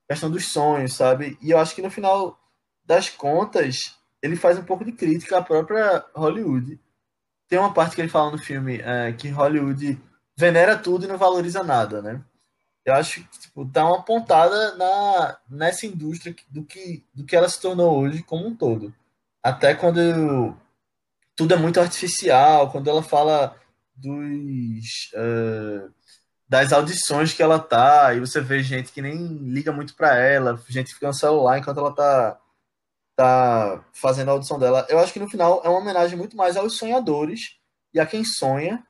[0.09, 1.39] Questão dos sonhos, sabe?
[1.41, 2.37] E eu acho que no final
[2.85, 6.81] das contas, ele faz um pouco de crítica à própria Hollywood.
[7.49, 10.03] Tem uma parte que ele fala no filme é, que Hollywood
[10.37, 12.21] venera tudo e não valoriza nada, né?
[12.85, 17.49] Eu acho que tipo, dá uma pontada na, nessa indústria do que, do que ela
[17.49, 18.95] se tornou hoje como um todo.
[19.43, 20.57] Até quando eu,
[21.37, 23.57] tudo é muito artificial, quando ela fala
[23.97, 25.93] dos uh,
[26.49, 30.61] das audições que ela tá, e você vê gente que nem liga muito para ela,
[30.69, 32.41] gente que fica no celular enquanto ela tá
[33.17, 34.87] tá fazendo a audição dela.
[34.89, 37.57] Eu acho que no final é uma homenagem muito mais aos sonhadores
[37.93, 38.85] e a quem sonha,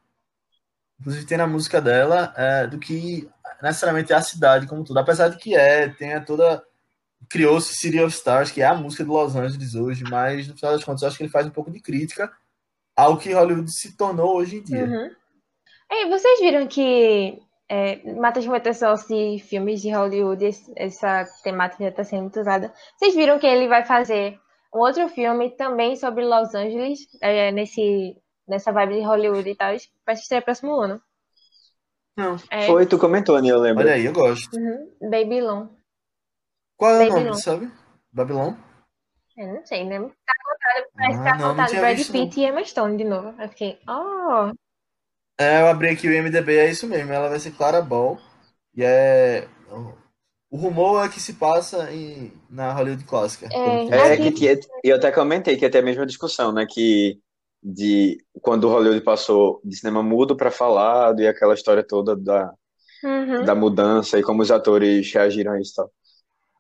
[0.99, 3.29] inclusive tem na música dela, é, do que
[3.65, 4.99] necessariamente a cidade como tudo.
[4.99, 6.63] Apesar de que é, tem toda.
[7.31, 10.75] Criou-se City of Stars, que é a música de Los Angeles hoje, mas no final
[10.75, 12.31] das contas eu acho que ele faz um pouco de crítica
[12.95, 14.85] ao que Hollywood se tornou hoje em dia.
[14.85, 16.11] Uhum.
[16.11, 22.23] Vocês viram que é, Mata de Mutação de filmes de Hollywood, essa temática está sendo
[22.23, 22.73] muito usada.
[22.97, 24.39] Vocês viram que ele vai fazer
[24.75, 29.75] um outro filme também sobre Los Angeles, é, nesse, nessa vibe de Hollywood e tal,
[30.05, 31.01] vai ser próximo ano.
[32.17, 32.37] Não.
[32.51, 32.67] É.
[32.67, 33.83] Foi, tu comentou, Nia, eu lembro.
[33.83, 34.55] Olha aí, eu gosto.
[34.57, 35.11] Uhum.
[35.11, 35.67] Babylon.
[36.77, 37.71] Qual é o nome, sabe?
[38.13, 38.55] Babylon?
[39.37, 39.99] Eu não sei, né?
[39.99, 42.45] Tá contado, parece ah, tá não, contado não Brad Pitt não.
[42.45, 43.35] e Emma Stone de novo.
[43.41, 44.53] Eu fiquei, oh...
[45.39, 47.13] É, eu abri aqui o IMDB, é isso mesmo.
[47.13, 48.19] Ela vai ser Clara Ball.
[48.77, 49.49] E é.
[50.49, 53.49] O rumor é que se passa em, na Hollywood clássica.
[53.53, 56.65] É, é que, que eu até comentei que até a mesma discussão, né?
[56.65, 57.21] Que
[57.65, 62.53] de quando o Hollywood passou de cinema mudo para falado e aquela história toda da,
[63.03, 63.43] uhum.
[63.43, 65.89] da mudança e como os atores reagiram a isso.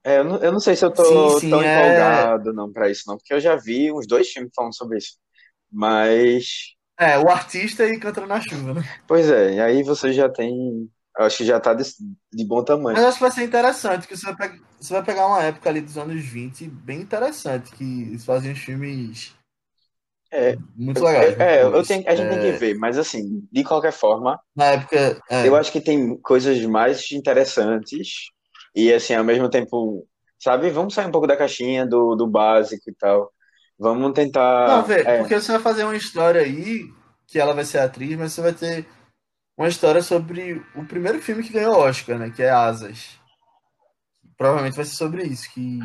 [0.02, 1.78] É, eu, não, eu não sei se eu tô sim, sim, tão é...
[1.78, 5.18] empolgado não para isso, não, porque eu já vi uns dois filmes falando sobre isso.
[5.70, 8.82] Mas é, o artista e cantando na chuva, né?
[9.06, 10.88] Pois é, e aí você já tem.
[11.16, 11.84] Acho que já tá de,
[12.32, 12.96] de bom tamanho.
[12.96, 15.68] Mas acho que vai ser interessante, que você vai, pegar, você vai pegar uma época
[15.68, 19.32] ali dos anos 20 bem interessante, que eles fazem filmes
[20.34, 21.38] é, muito legais.
[21.38, 22.30] É, eu tenho, a gente é...
[22.30, 22.52] tem que é.
[22.52, 24.38] ver, mas assim, de qualquer forma.
[24.54, 25.22] Na época.
[25.30, 25.46] É.
[25.46, 28.30] Eu acho que tem coisas mais interessantes
[28.74, 30.04] e assim, ao mesmo tempo,
[30.42, 33.32] sabe, vamos sair um pouco da caixinha do, do básico e tal.
[33.78, 34.68] Vamos tentar.
[34.68, 35.18] Não, vê, é.
[35.18, 36.84] porque você vai fazer uma história aí,
[37.28, 38.86] que ela vai ser atriz, mas você vai ter
[39.56, 42.32] uma história sobre o primeiro filme que ganhou Oscar, né?
[42.34, 43.20] Que é Asas.
[44.36, 45.78] Provavelmente vai ser sobre isso, que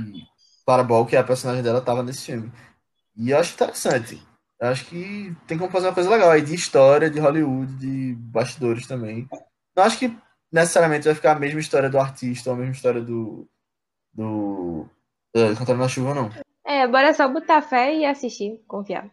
[0.66, 2.52] Clara Ball, que é a personagem dela, estava nesse filme.
[3.16, 4.29] E eu acho interessante.
[4.60, 8.14] Eu acho que tem como fazer uma coisa legal aí de história, de Hollywood, de
[8.16, 9.28] bastidores também.
[9.76, 10.14] Não acho que
[10.52, 13.48] necessariamente vai ficar a mesma história do artista ou a mesma história do.
[14.14, 14.86] do.
[15.36, 16.30] Uh, Cantando na Chuva, não.
[16.66, 19.10] É, bora só botar fé e assistir, confiar.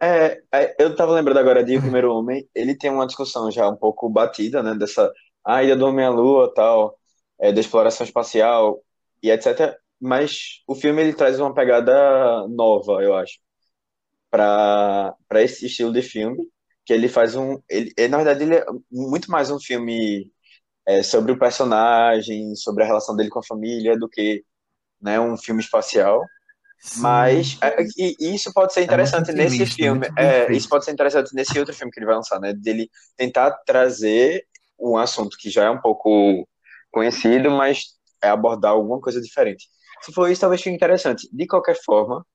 [0.00, 3.68] É, é, eu tava lembrando agora de O Primeiro Homem, ele tem uma discussão já
[3.68, 5.12] um pouco batida, né, dessa
[5.44, 6.98] a ida do homem à lua, tal,
[7.40, 8.82] é, da exploração espacial
[9.22, 9.76] e etc.
[10.00, 13.38] Mas o filme ele traz uma pegada nova, eu acho,
[14.32, 16.48] para esse estilo de filme,
[16.86, 20.32] que ele faz um, ele, na verdade ele é muito mais um filme
[20.88, 24.42] é, sobre o personagem, sobre a relação dele com a família, do que
[25.00, 26.24] né, um filme espacial.
[26.96, 30.08] Mas é, e, e isso pode ser interessante muito nesse filme.
[30.18, 32.52] É, isso pode ser interessante nesse outro filme que ele vai lançar, né?
[32.52, 34.44] Dele tentar trazer
[34.80, 36.48] um assunto que já é um pouco
[36.90, 37.84] conhecido, mas
[38.20, 39.68] é abordar alguma coisa diferente.
[40.00, 41.28] Se for isso, talvez fique interessante.
[41.32, 42.26] De qualquer forma,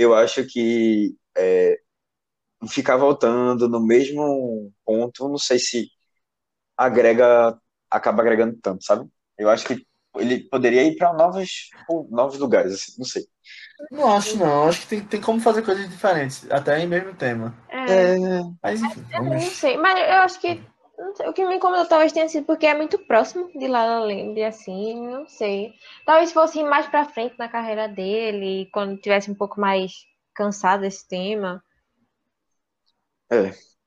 [0.00, 1.78] eu acho que é,
[2.70, 5.88] ficar voltando no mesmo ponto, não sei se
[6.74, 7.54] agrega,
[7.90, 9.06] acaba agregando tanto, sabe?
[9.36, 9.86] Eu acho que
[10.16, 11.68] ele poderia ir para novos,
[12.08, 13.26] novos lugares, assim, não sei.
[13.90, 14.68] Não acho, não.
[14.68, 17.54] Acho que tem, tem como fazer coisas diferentes, até em mesmo tema.
[17.70, 18.16] É,
[18.62, 20.62] Mas enfim, eu não sei, mas eu acho que
[21.14, 24.00] sei, o que me incomodou talvez tenha sido porque é muito próximo de La La
[24.00, 25.72] Land, assim, não sei.
[26.04, 29.92] Talvez fosse mais pra frente na carreira dele, quando tivesse um pouco mais
[30.34, 31.62] cansado desse tema,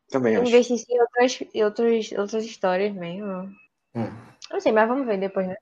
[0.10, 0.48] Também acho.
[0.48, 3.52] investisse em outras, em outras, outras histórias mesmo.
[3.96, 4.12] Hum.
[4.52, 5.56] Não sei, mas vamos ver depois, né?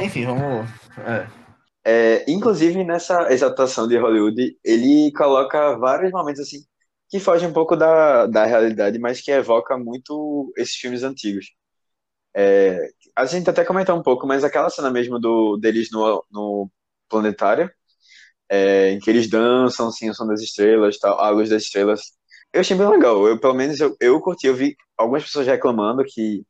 [0.00, 0.68] Enfim, vamos.
[0.98, 1.46] É.
[1.88, 6.64] É, inclusive, nessa exaltação de Hollywood, ele coloca vários momentos assim
[7.10, 11.46] que fogem um pouco da, da realidade, mas que evoca muito esses filmes antigos.
[12.34, 16.70] É, a gente até comentou um pouco, mas aquela cena mesmo do, deles no, no
[17.08, 17.70] planetário,
[18.50, 22.02] é, em que eles dançam assim, o som das estrelas, tal, a luz das estrelas,
[22.52, 23.26] eu achei bem legal.
[23.26, 24.46] Eu, pelo menos, eu, eu curti.
[24.46, 26.44] Eu vi algumas pessoas reclamando que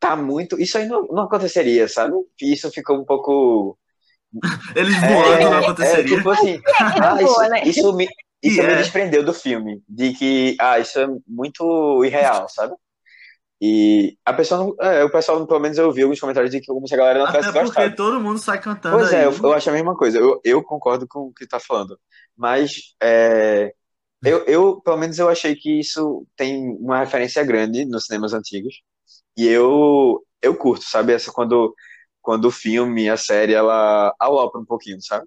[0.00, 0.60] tá muito.
[0.60, 2.14] Isso aí não, não aconteceria, sabe?
[2.42, 3.78] Isso ficou um pouco.
[4.76, 6.16] Eles É, voando não é, aconteceria.
[6.16, 6.60] tipo assim,
[6.96, 7.62] não ah, isso, né?
[7.64, 8.08] isso me,
[8.42, 8.76] isso E me é.
[8.76, 12.74] desprendeu do filme, de que, ah, isso é muito irreal, sabe?
[13.60, 16.66] E a pessoa não, é, o pessoal, pelo menos eu vi alguns comentários de que
[16.66, 17.94] como se a galera não tivesse porque gostado.
[17.96, 19.20] todo mundo sai cantando Pois aí.
[19.20, 21.98] é, eu, eu acho a mesma coisa, eu, eu concordo com o que tá falando,
[22.36, 23.72] mas é,
[24.24, 28.82] eu, eu, pelo menos eu achei que isso tem uma referência grande nos cinemas antigos,
[29.36, 31.12] e eu, eu curto, sabe?
[31.12, 31.74] Essa quando,
[32.22, 35.26] quando o filme, a série, ela alopra um pouquinho, sabe?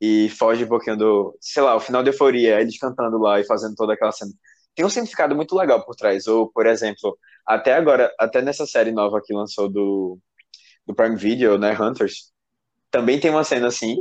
[0.00, 3.44] E foge um pouquinho do, sei lá, o final de Euforia, eles cantando lá e
[3.46, 4.32] fazendo toda aquela cena.
[4.74, 6.26] Tem um significado muito legal por trás.
[6.26, 10.18] Ou, por exemplo, até agora, até nessa série nova que lançou do,
[10.86, 12.32] do Prime Video, né, Hunters,
[12.90, 13.96] também tem uma cena assim.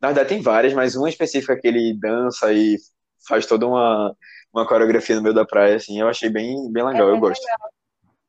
[0.00, 2.76] Na verdade, tem várias, mas uma específica que ele dança e
[3.28, 4.14] faz toda uma,
[4.52, 6.00] uma coreografia no meio da praia, assim.
[6.00, 7.42] Eu achei bem, bem legal, eu bem gosto.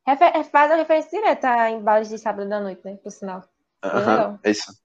[0.07, 2.97] Refer- faz uma referência direta em bares de sábado da noite, né?
[2.97, 3.43] Por sinal.
[3.83, 4.39] Aham, legal.
[4.43, 4.84] é isso.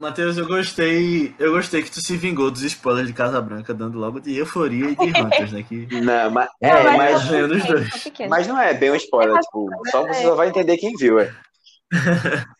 [0.00, 1.34] Matheus, eu gostei.
[1.40, 4.90] Eu gostei que tu se vingou dos spoilers de Casa Branca, dando logo de euforia
[4.90, 5.64] e de Hunters, né?
[5.64, 8.28] Que Não, mas, É, é, Não, mas, são pequenos, dos dois.
[8.28, 11.34] mas não é bem um spoiler, tipo, só você só vai entender quem viu, é.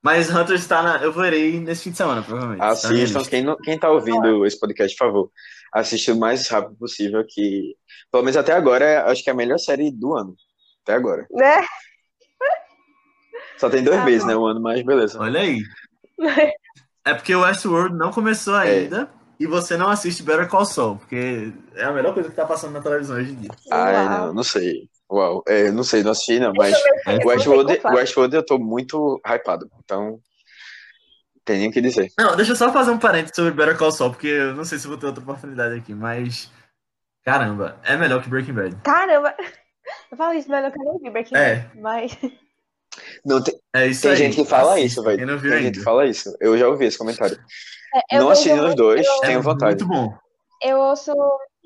[0.00, 0.96] Mas Hunters tá na.
[1.02, 2.60] Eu verei nesse fim de semana, provavelmente.
[2.60, 3.24] Tá Assistam, lista.
[3.30, 5.30] quem, não, quem tá ouvindo esse podcast, por favor,
[5.74, 7.74] assista o mais rápido possível, que,
[8.10, 10.36] pelo menos até agora, é- acho que é a melhor série do ano.
[10.84, 11.26] Até agora.
[11.32, 11.66] Né?
[13.58, 15.20] Só tem dois Ah, meses, né, o ano, mas beleza.
[15.20, 15.58] Olha aí.
[17.04, 19.08] É porque o Westworld não começou ainda
[19.40, 22.72] e você não assiste Better Call Saul, porque é a melhor coisa que tá passando
[22.72, 23.50] na televisão hoje em dia.
[23.70, 24.08] Ai, Uau.
[24.26, 24.90] não, não sei.
[25.10, 26.74] Uau, é, não sei, não assisti não, mas
[27.06, 30.20] É, Eu Westworld, Westworld eu tô muito hypado, então
[31.46, 32.10] tem nem o que dizer.
[32.18, 34.78] Não, deixa eu só fazer um parênteses sobre Better Call Saul, porque eu não sei
[34.78, 36.50] se vou ter outra oportunidade aqui, mas.
[37.24, 38.76] Caramba, é melhor que Breaking Bad.
[38.82, 39.34] Caramba!
[40.10, 41.54] Eu falo isso, mas eu não quero ver Breaking É.
[41.56, 41.80] Bad.
[41.80, 42.18] Mas.
[43.24, 44.16] Não, tem, É isso tem aí.
[44.16, 45.18] gente que fala Assista, isso, velho.
[45.18, 45.70] Tem gente ainda.
[45.78, 46.36] que fala isso.
[46.40, 47.38] Eu já ouvi esse comentário.
[48.12, 49.82] É, eu não assisti os dois, eu- É tenho vontade.
[49.84, 50.14] muito bom.
[50.62, 51.12] Eu ouço.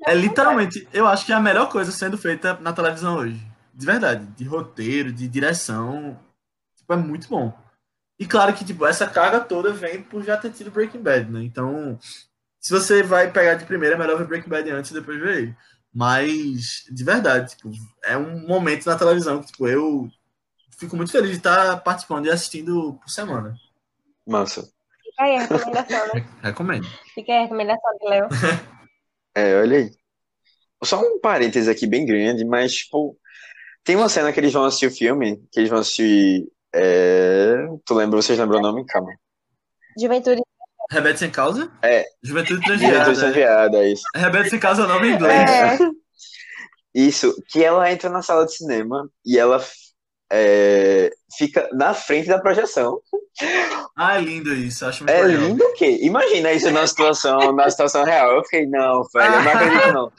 [0.05, 3.39] É literalmente, eu acho que é a melhor coisa sendo feita na televisão hoje.
[3.73, 4.25] De verdade.
[4.37, 6.19] De roteiro, de direção.
[6.77, 7.53] Tipo, é muito bom.
[8.19, 11.41] E claro que, tipo, essa carga toda vem por já ter tido Breaking Bad, né?
[11.43, 11.97] Então,
[12.59, 15.37] se você vai pegar de primeira, é melhor ver Breaking Bad antes e depois ver
[15.37, 15.55] ele.
[15.93, 17.71] Mas, de verdade, tipo,
[18.03, 20.09] é um momento na televisão que, tipo, eu
[20.83, 23.55] fico muito feliz de estar participando e assistindo por semana.
[24.27, 24.69] Massa.
[25.03, 26.25] Fica aí a recomendação, né?
[26.43, 26.87] Recomendo.
[27.13, 28.27] Fica aí a recomendação de Léo.
[29.35, 29.91] É, olha aí.
[30.83, 33.17] Só um parêntese aqui bem grande, mas, tipo,
[33.83, 36.47] tem uma cena que eles vão assistir o filme, que eles vão assistir.
[36.71, 37.65] É...
[37.83, 38.85] Tu lembra, vocês lembram o nome?
[38.85, 39.11] Calma.
[39.99, 40.43] Juventude.
[40.91, 41.71] Rebelde Sem Causa?
[41.81, 42.05] É.
[42.21, 43.15] Juventude Juventude Transviada.
[43.15, 44.03] Sanviada, é isso.
[44.13, 45.49] Rebelde Sem Causa é o nome em inglês.
[45.49, 45.77] É.
[46.93, 49.59] Isso, que ela entra na sala de cinema e ela
[50.35, 52.99] é, fica na frente da projeção.
[53.95, 54.83] Ah, é lindo isso.
[54.85, 55.43] Acho muito É legal.
[55.43, 55.99] lindo o quê?
[56.01, 58.31] Imagina isso na situação, na situação real.
[58.35, 60.11] Eu fiquei, não, velho, eu não acredito não.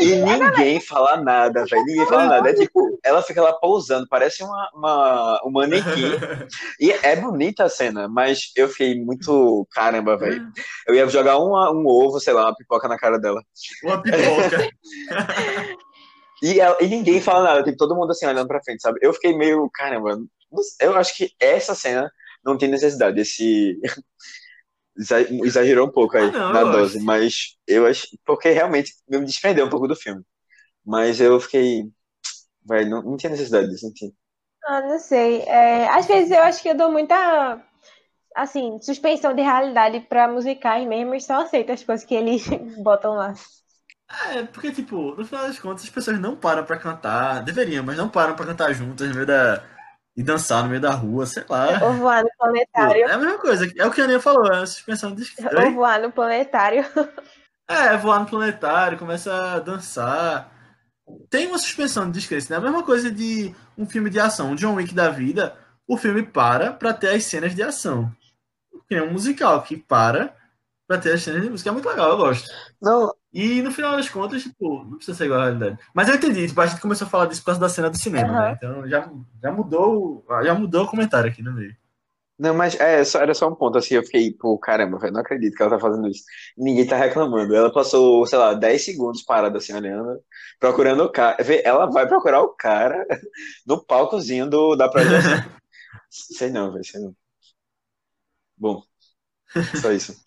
[0.00, 1.84] E ninguém fala nada, velho.
[1.84, 2.50] Ninguém fala nada.
[2.50, 6.12] É tipo, ela fica lá pousando, parece uma, uma, um manequim.
[6.80, 10.46] E é bonita a cena, mas eu fiquei muito, caramba, velho.
[10.86, 13.40] Eu ia jogar um, um ovo, sei lá, uma pipoca na cara dela.
[13.82, 14.68] Uma pipoca.
[16.42, 18.98] E, ela- e ninguém fala nada, tipo, todo mundo assim olhando pra frente, sabe?
[19.02, 20.18] Eu fiquei meio, caramba,
[20.80, 22.10] eu acho que essa cena
[22.44, 23.20] não tem necessidade.
[23.20, 23.80] Esse,
[25.44, 27.00] exagerou um pouco aí Ah, não, na dose, acho.
[27.00, 28.06] mas eu acho.
[28.24, 30.22] Porque realmente me desprendeu um pouco do filme.
[30.84, 31.84] Mas eu fiquei.
[32.64, 34.12] Vai, não, não tinha necessidade disso, não tinha.
[34.66, 35.42] Ah, não sei.
[35.42, 37.62] É, às vezes eu acho que eu dou muita,
[38.36, 42.44] assim, suspensão de realidade pra musicais mesmo e só aceito as coisas que eles
[42.82, 43.34] botam lá.
[44.08, 47.42] É, porque, tipo, no final das contas, as pessoas não param pra cantar.
[47.42, 49.62] Deveriam, mas não param pra cantar juntas no meio da.
[50.16, 51.82] e dançar no meio da rua, sei lá.
[51.82, 53.04] Ou voar no planetário.
[53.04, 53.70] É a mesma coisa.
[53.76, 55.24] É o que a Aninha falou, é uma suspensão de.
[55.64, 56.84] Ou voar no planetário.
[57.68, 60.52] É, voar no planetário, começa a dançar.
[61.28, 62.58] Tem uma suspensão de descrença, né?
[62.58, 65.52] A mesma coisa de um filme de ação, um John Wick da vida,
[65.84, 68.08] o filme para pra ter as cenas de ação.
[68.88, 70.32] Tem um musical que para
[70.86, 71.70] pra ter as cenas de música.
[71.70, 72.48] É muito legal, eu gosto.
[72.80, 75.78] Não, E no final das contas, tipo, não precisa ser igual à realidade.
[75.94, 77.98] Mas eu entendi, tipo, a gente começou a falar disso por causa da cena do
[77.98, 78.38] cinema, Aham.
[78.38, 78.52] né?
[78.56, 79.10] Então já,
[79.42, 81.76] já mudou já mudou o comentário aqui no meio.
[82.38, 83.94] não, mas é, só, era só um ponto assim.
[83.94, 86.22] Eu fiquei, pô, caramba, velho, não acredito que ela tá fazendo isso.
[86.56, 87.54] Ninguém tá reclamando.
[87.54, 90.20] Ela passou, sei lá, 10 segundos parada assim, olhando,
[90.60, 91.42] procurando o cara.
[91.42, 93.06] Vê, Ela vai procurar o cara
[93.66, 95.42] no palcozinho do, da projeção.
[96.10, 97.16] sei não, velho, sei não.
[98.56, 98.82] Bom,
[99.74, 100.25] só isso.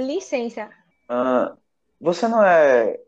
[0.00, 0.70] Licença.
[1.08, 1.56] Ah,
[2.00, 2.98] você não é.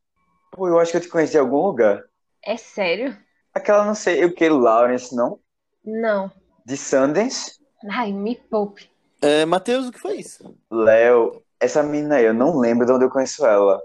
[0.52, 2.02] Pô, eu acho que eu te conheci de algum lugar.
[2.42, 3.16] É sério?
[3.52, 5.40] Aquela, não sei, o que, Lawrence, não?
[5.84, 6.30] Não.
[6.64, 7.58] De Sundance?
[7.90, 8.90] Ai, me poupe.
[9.22, 10.56] É, Matheus, o que foi isso?
[10.70, 13.80] Léo, essa menina aí, eu não lembro de onde eu conheço ela.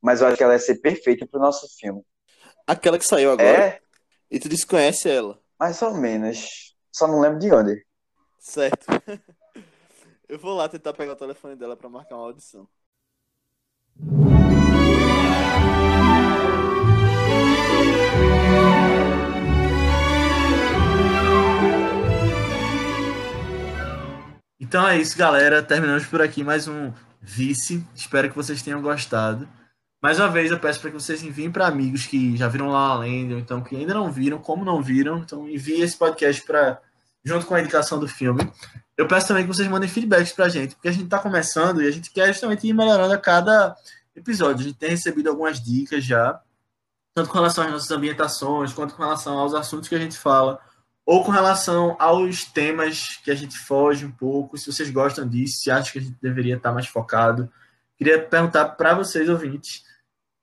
[0.00, 2.02] Mas eu acho que ela ia ser perfeita pro nosso filme.
[2.66, 3.48] Aquela que saiu agora.
[3.66, 3.80] É,
[4.30, 5.40] E tu desconhece ela.
[5.58, 6.74] mais ou menos.
[6.92, 7.86] Só não lembro de onde.
[8.38, 8.86] Certo.
[10.28, 12.68] Eu vou lá tentar pegar o telefone dela pra marcar uma audição.
[24.58, 25.62] Então é isso, galera.
[25.62, 27.86] Terminamos por aqui mais um Vice.
[27.94, 29.48] Espero que vocês tenham gostado.
[30.02, 32.88] Mais uma vez, eu peço para que vocês enviem para amigos que já viram lá
[32.88, 35.18] além, ou então que ainda não viram, como não viram.
[35.18, 36.82] Então envie esse podcast para
[37.26, 38.40] junto com a indicação do filme.
[38.96, 41.88] Eu peço também que vocês mandem feedbacks pra gente, porque a gente tá começando e
[41.88, 43.76] a gente quer justamente ir melhorando a cada
[44.14, 44.60] episódio.
[44.60, 46.40] A gente tem recebido algumas dicas já,
[47.12, 50.60] tanto com relação às nossas ambientações, quanto com relação aos assuntos que a gente fala,
[51.04, 55.58] ou com relação aos temas que a gente foge um pouco, se vocês gostam disso,
[55.58, 57.50] se acham que a gente deveria estar mais focado.
[57.98, 59.82] Queria perguntar para vocês, ouvintes.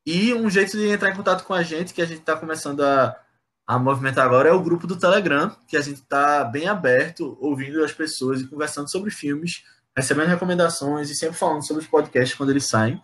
[0.06, 2.84] E um jeito de entrar em contato com a gente, que a gente está começando
[2.84, 3.23] a,
[3.66, 7.84] a movimentar agora, é o grupo do Telegram, que a gente está bem aberto, ouvindo
[7.84, 9.64] as pessoas e conversando sobre filmes,
[9.96, 13.02] recebendo recomendações e sempre falando sobre os podcasts quando eles saem.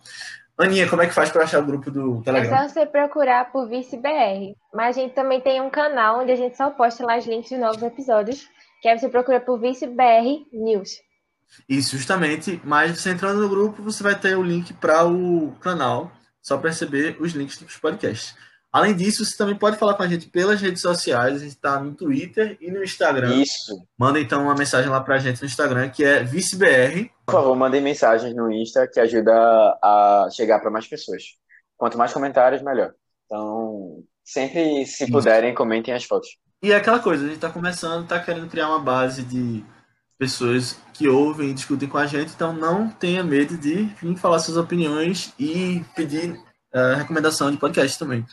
[0.58, 2.58] Aninha, como é que faz para achar o grupo do É Telegram?
[2.58, 4.54] só você procurar por Vice BR.
[4.74, 7.48] Mas a gente também tem um canal onde a gente só posta lá os links
[7.48, 8.46] de novos episódios.
[8.82, 10.90] Que aí você procura por Vice BR News.
[11.66, 12.60] Isso, justamente.
[12.62, 16.68] Mas você entrando no grupo, você vai ter o link para o canal, só para
[16.68, 18.34] receber os links dos podcasts.
[18.72, 21.36] Além disso, você também pode falar com a gente pelas redes sociais.
[21.36, 23.34] A gente está no Twitter e no Instagram.
[23.34, 23.84] Isso.
[23.98, 27.10] Manda então uma mensagem lá pra gente no Instagram, que é ViceBR.
[27.26, 31.22] Por favor, mandem mensagens no Insta que ajuda a chegar para mais pessoas.
[31.76, 32.92] Quanto mais comentários, melhor.
[33.26, 35.12] Então, sempre, se Isso.
[35.12, 36.28] puderem, comentem as fotos.
[36.62, 39.64] E é aquela coisa, a gente tá começando, tá querendo criar uma base de
[40.18, 44.38] pessoas que ouvem e discutem com a gente, então não tenha medo de vir falar
[44.38, 46.38] suas opiniões e pedir
[46.72, 48.24] eh, recomendação de podcast também.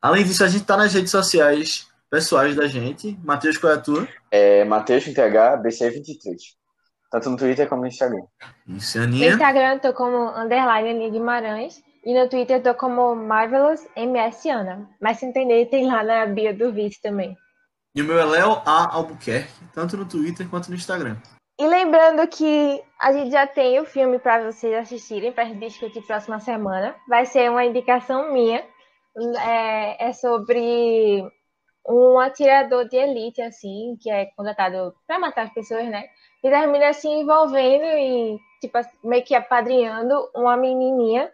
[0.00, 3.18] Além disso, a gente tá nas redes sociais pessoais da gente.
[3.24, 4.08] Matheus, qual é a tua?
[4.30, 6.36] É Matheus TH, BC23.
[7.10, 8.22] Tanto no Twitter como no Instagram.
[8.66, 9.14] Isso, No.
[9.16, 11.82] Instagram eu tô como underline Aninha Guimarães.
[12.04, 14.88] E no Twitter eu tô como Marvelous MS Ana.
[15.00, 17.36] Mas se entender, tem lá na bio do Vice também.
[17.94, 18.94] E o meu é Léo A.
[18.94, 21.16] Albuquerque, tanto no Twitter quanto no Instagram.
[21.62, 26.40] E lembrando que a gente já tem o filme para vocês assistirem, para discutir próxima
[26.40, 26.96] semana.
[27.08, 28.66] Vai ser uma indicação minha.
[29.46, 31.24] É, é sobre
[31.88, 36.04] um atirador de elite, assim, que é contratado para matar as pessoas, né?
[36.42, 41.30] E termina se envolvendo e, tipo, meio que apadrinhando uma menininha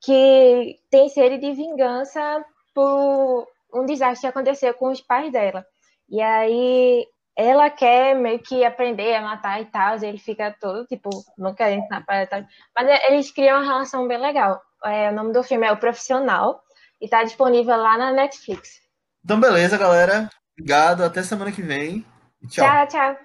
[0.00, 2.42] que tem sede de vingança
[2.74, 5.66] por um desastre que aconteceu com os pais dela.
[6.08, 7.06] E aí
[7.36, 11.54] ela quer meio que aprender a matar e tal, e ele fica todo, tipo, não
[11.54, 12.44] querendo na parada e tal.
[12.74, 14.60] Mas eles criam uma relação bem legal.
[14.84, 16.62] É, o nome do filme é O Profissional
[17.00, 18.80] e tá disponível lá na Netflix.
[19.24, 20.30] Então, beleza, galera.
[20.52, 21.04] Obrigado.
[21.04, 22.06] Até semana que vem.
[22.42, 22.64] E tchau.
[22.64, 23.16] Tchau, tchau.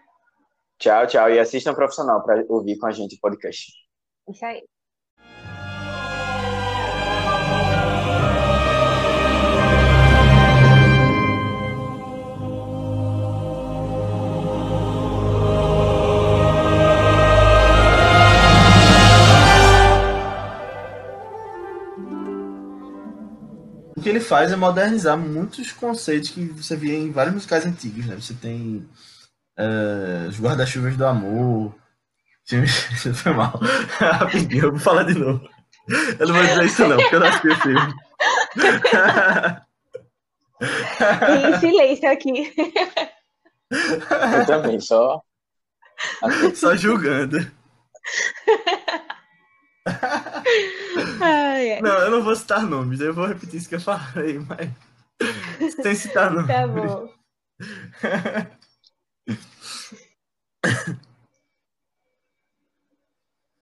[0.78, 1.30] Tchau, tchau.
[1.30, 3.72] E assistam profissional para ouvir com a gente o podcast.
[4.28, 4.64] Isso aí.
[24.12, 28.16] Ele faz é modernizar muitos conceitos que você via em vários musicais antigos, né?
[28.16, 28.88] Você tem
[29.58, 31.76] uh, os guarda-chuvas do amor.
[33.16, 33.58] Foi mal.
[33.98, 35.48] Rapidinho, eu vou falar de novo.
[36.20, 37.94] Eu não vou dizer isso não, porque eu não assisti o filme.
[41.48, 42.54] em silêncio aqui.
[43.72, 45.22] Eu também, só.
[46.54, 47.50] Só julgando
[51.22, 51.82] ai, ai.
[51.82, 54.70] Não, eu não vou citar nomes, eu vou repetir isso que eu falei, mas.
[55.82, 56.48] Sem citar tá nomes.
[56.48, 57.10] Tá bom.